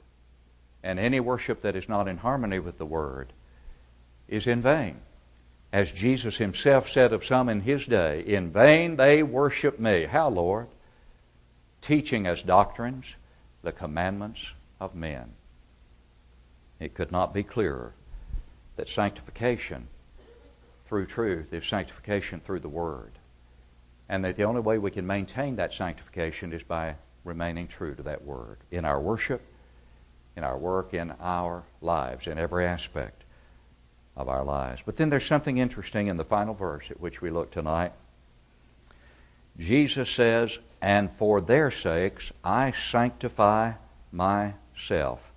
And 0.82 0.98
any 0.98 1.20
worship 1.20 1.62
that 1.62 1.76
is 1.76 1.88
not 1.88 2.06
in 2.06 2.18
harmony 2.18 2.58
with 2.58 2.78
the 2.78 2.86
word 2.86 3.32
is 4.28 4.46
in 4.46 4.60
vain. 4.62 5.00
As 5.72 5.90
Jesus 5.90 6.36
himself 6.36 6.88
said 6.88 7.12
of 7.12 7.24
some 7.24 7.48
in 7.48 7.62
his 7.62 7.86
day, 7.86 8.22
in 8.26 8.52
vain 8.52 8.96
they 8.96 9.22
worship 9.22 9.78
me. 9.80 10.04
How, 10.04 10.28
Lord? 10.28 10.68
Teaching 11.80 12.26
as 12.26 12.42
doctrines 12.42 13.16
the 13.62 13.72
commandments 13.72 14.52
of 14.80 14.94
men. 14.94 15.32
It 16.82 16.94
could 16.94 17.12
not 17.12 17.32
be 17.32 17.44
clearer 17.44 17.92
that 18.74 18.88
sanctification 18.88 19.86
through 20.86 21.06
truth 21.06 21.52
is 21.52 21.64
sanctification 21.64 22.40
through 22.40 22.58
the 22.58 22.68
Word. 22.68 23.12
And 24.08 24.24
that 24.24 24.36
the 24.36 24.44
only 24.44 24.60
way 24.60 24.78
we 24.78 24.90
can 24.90 25.06
maintain 25.06 25.56
that 25.56 25.72
sanctification 25.72 26.52
is 26.52 26.64
by 26.64 26.96
remaining 27.24 27.68
true 27.68 27.94
to 27.94 28.02
that 28.02 28.24
Word 28.24 28.58
in 28.70 28.84
our 28.84 29.00
worship, 29.00 29.42
in 30.36 30.42
our 30.42 30.58
work, 30.58 30.92
in 30.92 31.12
our 31.20 31.62
lives, 31.80 32.26
in 32.26 32.36
every 32.36 32.66
aspect 32.66 33.22
of 34.16 34.28
our 34.28 34.44
lives. 34.44 34.82
But 34.84 34.96
then 34.96 35.08
there's 35.08 35.24
something 35.24 35.58
interesting 35.58 36.08
in 36.08 36.16
the 36.16 36.24
final 36.24 36.52
verse 36.52 36.90
at 36.90 37.00
which 37.00 37.22
we 37.22 37.30
look 37.30 37.52
tonight. 37.52 37.92
Jesus 39.56 40.10
says, 40.10 40.58
And 40.80 41.12
for 41.12 41.40
their 41.40 41.70
sakes 41.70 42.32
I 42.42 42.72
sanctify 42.72 43.74
myself 44.10 45.31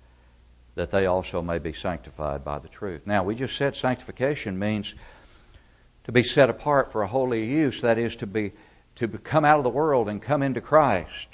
that 0.76 0.90
they 0.90 1.06
also 1.06 1.42
may 1.42 1.58
be 1.58 1.72
sanctified 1.72 2.44
by 2.44 2.58
the 2.60 2.68
truth. 2.68 3.06
Now, 3.06 3.24
we 3.24 3.34
just 3.34 3.56
said 3.56 3.74
sanctification 3.74 4.58
means 4.58 4.94
to 6.04 6.12
be 6.12 6.22
set 6.22 6.48
apart 6.48 6.92
for 6.92 7.02
a 7.02 7.08
holy 7.08 7.44
use, 7.44 7.80
that 7.80 7.98
is, 7.98 8.14
to, 8.16 8.26
be, 8.26 8.52
to 8.94 9.08
come 9.08 9.44
out 9.44 9.58
of 9.58 9.64
the 9.64 9.70
world 9.70 10.08
and 10.08 10.22
come 10.22 10.42
into 10.42 10.60
Christ, 10.60 11.28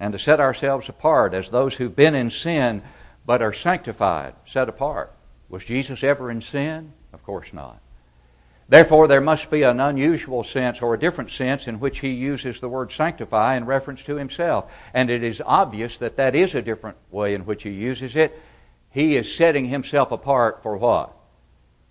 and 0.00 0.12
to 0.12 0.18
set 0.18 0.40
ourselves 0.40 0.88
apart 0.88 1.34
as 1.34 1.50
those 1.50 1.74
who've 1.74 1.94
been 1.94 2.14
in 2.14 2.30
sin 2.30 2.82
but 3.24 3.42
are 3.42 3.52
sanctified, 3.52 4.34
set 4.46 4.68
apart. 4.68 5.14
Was 5.50 5.64
Jesus 5.64 6.02
ever 6.02 6.30
in 6.30 6.40
sin? 6.40 6.92
Of 7.12 7.22
course 7.22 7.52
not. 7.52 7.80
Therefore, 8.70 9.06
there 9.06 9.20
must 9.20 9.50
be 9.50 9.62
an 9.62 9.80
unusual 9.80 10.44
sense 10.44 10.82
or 10.82 10.94
a 10.94 10.98
different 10.98 11.30
sense 11.30 11.68
in 11.68 11.80
which 11.80 12.00
he 12.00 12.10
uses 12.10 12.60
the 12.60 12.68
word 12.68 12.90
sanctify 12.92 13.56
in 13.56 13.64
reference 13.64 14.02
to 14.04 14.16
himself. 14.16 14.70
And 14.92 15.10
it 15.10 15.22
is 15.22 15.42
obvious 15.44 15.98
that 15.98 16.16
that 16.16 16.34
is 16.34 16.54
a 16.54 16.62
different 16.62 16.96
way 17.10 17.34
in 17.34 17.46
which 17.46 17.62
he 17.62 17.70
uses 17.70 18.16
it. 18.16 18.38
He 18.90 19.16
is 19.16 19.34
setting 19.34 19.66
himself 19.66 20.10
apart 20.10 20.62
for 20.62 20.76
what? 20.76 21.14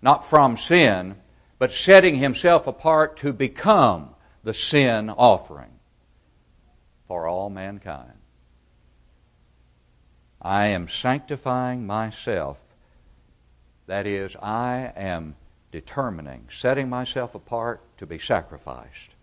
Not 0.01 0.25
from 0.25 0.57
sin, 0.57 1.17
but 1.59 1.71
setting 1.71 2.15
himself 2.15 2.67
apart 2.67 3.17
to 3.17 3.33
become 3.33 4.15
the 4.43 4.53
sin 4.53 5.09
offering 5.09 5.79
for 7.07 7.27
all 7.27 7.49
mankind. 7.49 8.13
I 10.41 10.67
am 10.67 10.87
sanctifying 10.87 11.85
myself. 11.85 12.63
That 13.87 14.05
is, 14.05 14.35
I 14.35 14.91
am 14.95 15.35
determining, 15.71 16.47
setting 16.49 16.89
myself 16.89 17.35
apart 17.35 17.81
to 17.97 18.05
be 18.05 18.19
sacrificed 18.19 19.15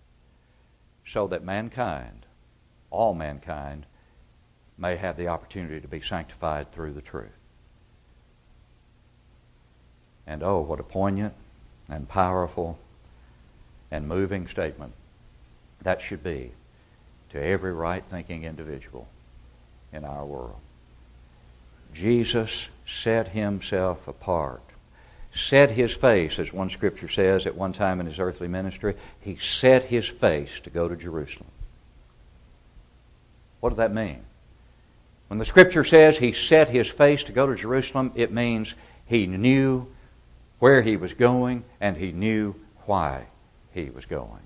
so 1.07 1.27
that 1.29 1.45
mankind, 1.45 2.27
all 2.91 3.15
mankind, 3.15 3.87
may 4.77 4.97
have 4.97 5.17
the 5.17 5.29
opportunity 5.29 5.81
to 5.81 5.89
be 5.89 6.01
sanctified 6.01 6.73
through 6.73 6.93
the 6.93 7.03
truth. 7.03 7.44
And 10.27 10.43
oh, 10.43 10.61
what 10.61 10.81
a 10.81 10.85
poignant 10.85 11.35
and 11.89 12.09
powerful 12.09 12.79
and 13.91 14.09
moving 14.09 14.47
statement 14.47 14.93
that 15.83 16.01
should 16.01 16.23
be 16.23 16.53
to 17.31 17.43
every 17.43 17.73
right 17.73 18.03
thinking 18.11 18.45
individual 18.45 19.07
in 19.93 20.05
our 20.05 20.25
world. 20.25 20.57
Jesus 21.93 22.69
set 22.87 23.29
himself 23.29 24.09
apart 24.09 24.63
set 25.35 25.73
his 25.73 25.93
face, 25.93 26.39
as 26.39 26.53
one 26.53 26.71
scripture 26.71 27.09
says, 27.09 27.45
at 27.45 27.57
one 27.57 27.73
time 27.73 28.01
in 28.01 28.07
his 28.07 28.21
earthly 28.21 28.49
ministry, 28.49 28.95
he 29.21 29.37
set 29.37 29.85
his 29.85 30.07
face 30.07 30.61
to 30.61 30.71
go 30.71 30.89
to 30.89 30.97
Jerusalem. 30.97 31.51
What 33.61 33.71
does 33.71 33.79
that 33.79 33.93
mean? 33.93 34.21
When 35.29 35.39
the 35.39 35.45
scripture 35.45 35.85
says 35.85 36.19
he 36.19 36.33
set 36.33 36.69
his 36.69 36.89
face 36.89 37.25
to 37.25 37.33
go 37.33 37.47
to 37.47 37.57
Jerusalem, 37.57 38.13
it 38.15 38.31
means 38.31 38.75
he 39.07 39.27
knew 39.27 39.89
where 40.65 40.81
he 40.81 40.97
was 40.97 41.13
going 41.13 41.63
and 41.79 41.99
he 41.99 42.11
knew 42.11 42.55
why 42.87 43.27
he 43.75 43.91
was 43.91 44.07
going. 44.07 44.41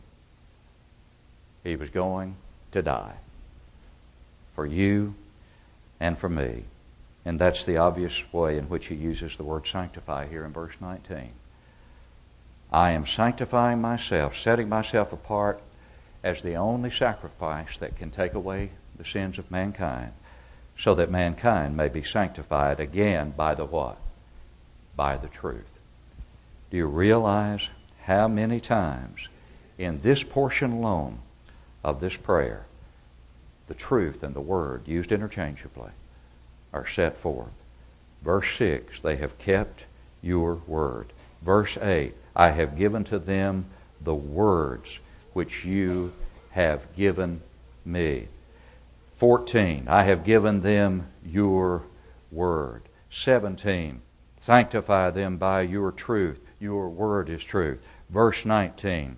He 1.62 1.76
was 1.76 1.90
going 1.90 2.34
to 2.72 2.82
die 2.82 3.14
for 4.52 4.66
you 4.66 5.14
and 6.00 6.18
for 6.18 6.28
me. 6.28 6.64
And 7.24 7.38
that's 7.38 7.64
the 7.64 7.76
obvious 7.76 8.20
way 8.32 8.58
in 8.58 8.68
which 8.68 8.86
he 8.86 8.96
uses 8.96 9.36
the 9.36 9.44
word 9.44 9.64
sanctify 9.64 10.26
here 10.26 10.44
in 10.44 10.52
verse 10.52 10.74
19. 10.80 11.30
I 12.72 12.90
am 12.90 13.06
sanctifying 13.06 13.80
myself, 13.80 14.36
setting 14.36 14.68
myself 14.68 15.12
apart 15.12 15.62
as 16.24 16.42
the 16.42 16.56
only 16.56 16.90
sacrifice 16.90 17.76
that 17.76 17.94
can 17.94 18.10
take 18.10 18.34
away 18.34 18.72
the 18.96 19.04
sins 19.04 19.38
of 19.38 19.52
mankind, 19.52 20.14
so 20.76 20.96
that 20.96 21.12
mankind 21.12 21.76
may 21.76 21.86
be 21.86 22.02
sanctified 22.02 22.80
again 22.80 23.34
by 23.36 23.54
the 23.54 23.66
what? 23.66 23.98
By 24.96 25.16
the 25.16 25.28
truth. 25.28 25.77
Do 26.70 26.76
you 26.76 26.86
realize 26.86 27.68
how 28.02 28.28
many 28.28 28.60
times 28.60 29.28
in 29.76 30.00
this 30.00 30.22
portion 30.22 30.72
alone 30.72 31.20
of 31.84 32.00
this 32.00 32.16
prayer 32.16 32.66
the 33.68 33.74
truth 33.74 34.22
and 34.22 34.34
the 34.34 34.40
word 34.40 34.88
used 34.88 35.12
interchangeably 35.12 35.90
are 36.72 36.86
set 36.86 37.16
forth. 37.16 37.52
Verse 38.22 38.56
6, 38.56 39.00
they 39.00 39.16
have 39.16 39.38
kept 39.38 39.84
your 40.22 40.54
word. 40.66 41.12
Verse 41.42 41.76
8, 41.76 42.14
I 42.34 42.50
have 42.50 42.76
given 42.76 43.04
to 43.04 43.18
them 43.18 43.66
the 44.00 44.14
words 44.14 44.98
which 45.34 45.64
you 45.64 46.12
have 46.50 46.94
given 46.96 47.42
me. 47.84 48.28
14, 49.16 49.86
I 49.88 50.02
have 50.04 50.24
given 50.24 50.62
them 50.62 51.06
your 51.24 51.82
word. 52.32 52.82
17, 53.10 54.00
sanctify 54.40 55.10
them 55.10 55.36
by 55.36 55.62
your 55.62 55.92
truth. 55.92 56.40
Your 56.60 56.88
word 56.88 57.28
is 57.28 57.44
truth. 57.44 57.78
Verse 58.10 58.44
19, 58.44 59.16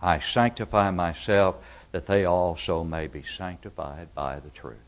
I 0.00 0.18
sanctify 0.18 0.90
myself 0.90 1.56
that 1.92 2.06
they 2.06 2.24
also 2.24 2.84
may 2.84 3.06
be 3.06 3.22
sanctified 3.22 4.14
by 4.14 4.40
the 4.40 4.50
truth 4.50 4.78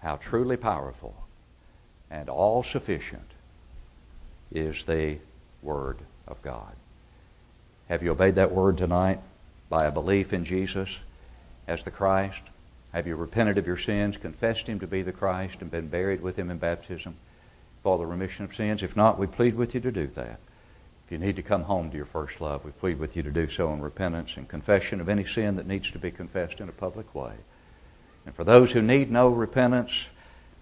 how 0.00 0.16
truly 0.16 0.56
powerful 0.56 1.14
and 2.10 2.28
all 2.28 2.62
sufficient 2.62 3.30
is 4.50 4.84
the 4.84 5.18
Word 5.62 5.98
of 6.26 6.40
God. 6.42 6.74
Have 7.88 8.02
you 8.02 8.12
obeyed 8.12 8.36
that 8.36 8.52
Word 8.52 8.78
tonight 8.78 9.20
by 9.68 9.84
a 9.84 9.92
belief 9.92 10.32
in 10.32 10.44
Jesus 10.44 10.98
as 11.66 11.84
the 11.84 11.90
Christ? 11.90 12.42
Have 12.92 13.06
you 13.06 13.16
repented 13.16 13.58
of 13.58 13.66
your 13.66 13.76
sins, 13.76 14.16
confessed 14.16 14.66
Him 14.66 14.80
to 14.80 14.86
be 14.86 15.02
the 15.02 15.12
Christ, 15.12 15.60
and 15.60 15.70
been 15.70 15.88
buried 15.88 16.22
with 16.22 16.36
Him 16.36 16.50
in 16.50 16.58
baptism 16.58 17.16
for 17.88 17.96
the 17.96 18.04
remission 18.04 18.44
of 18.44 18.54
sins? 18.54 18.82
If 18.82 18.98
not, 18.98 19.18
we 19.18 19.26
plead 19.26 19.54
with 19.54 19.74
you 19.74 19.80
to 19.80 19.90
do 19.90 20.08
that. 20.08 20.38
If 21.06 21.12
you 21.12 21.16
need 21.16 21.36
to 21.36 21.42
come 21.42 21.62
home 21.62 21.90
to 21.90 21.96
your 21.96 22.04
first 22.04 22.38
love, 22.38 22.62
we 22.62 22.70
plead 22.70 22.98
with 22.98 23.16
you 23.16 23.22
to 23.22 23.30
do 23.30 23.48
so 23.48 23.72
in 23.72 23.80
repentance 23.80 24.36
and 24.36 24.46
confession 24.46 25.00
of 25.00 25.08
any 25.08 25.24
sin 25.24 25.56
that 25.56 25.66
needs 25.66 25.90
to 25.92 25.98
be 25.98 26.10
confessed 26.10 26.60
in 26.60 26.68
a 26.68 26.72
public 26.72 27.14
way. 27.14 27.32
And 28.26 28.34
for 28.34 28.44
those 28.44 28.72
who 28.72 28.82
need 28.82 29.10
no 29.10 29.28
repentance, 29.28 30.08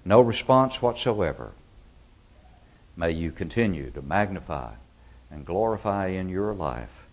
no 0.04 0.20
response 0.20 0.80
whatsoever, 0.80 1.50
may 2.96 3.10
you 3.10 3.32
continue 3.32 3.90
to 3.90 4.02
magnify 4.02 4.74
and 5.28 5.44
glorify 5.44 6.06
in 6.06 6.28
your 6.28 6.54
life 6.54 7.08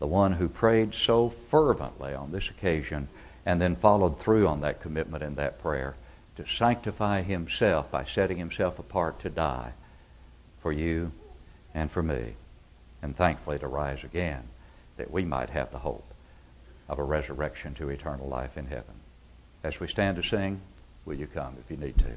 the 0.00 0.08
one 0.08 0.32
who 0.32 0.48
prayed 0.48 0.94
so 0.94 1.28
fervently 1.28 2.12
on 2.12 2.32
this 2.32 2.50
occasion 2.50 3.06
and 3.46 3.60
then 3.60 3.76
followed 3.76 4.18
through 4.18 4.48
on 4.48 4.62
that 4.62 4.80
commitment 4.80 5.22
and 5.22 5.36
that 5.36 5.62
prayer 5.62 5.94
to 6.36 6.46
sanctify 6.46 7.22
himself 7.22 7.90
by 7.90 8.04
setting 8.04 8.38
himself 8.38 8.78
apart 8.78 9.20
to 9.20 9.30
die 9.30 9.72
for 10.60 10.72
you 10.72 11.12
and 11.74 11.90
for 11.90 12.02
me, 12.02 12.34
and 13.02 13.16
thankfully 13.16 13.58
to 13.58 13.66
rise 13.66 14.04
again 14.04 14.48
that 14.96 15.10
we 15.10 15.24
might 15.24 15.50
have 15.50 15.70
the 15.70 15.78
hope 15.78 16.06
of 16.88 16.98
a 16.98 17.04
resurrection 17.04 17.74
to 17.74 17.88
eternal 17.88 18.28
life 18.28 18.56
in 18.56 18.66
heaven. 18.66 18.94
As 19.62 19.80
we 19.80 19.88
stand 19.88 20.16
to 20.16 20.22
sing, 20.22 20.60
will 21.04 21.14
you 21.14 21.26
come 21.26 21.56
if 21.60 21.70
you 21.70 21.76
need 21.76 21.98
to? 21.98 22.16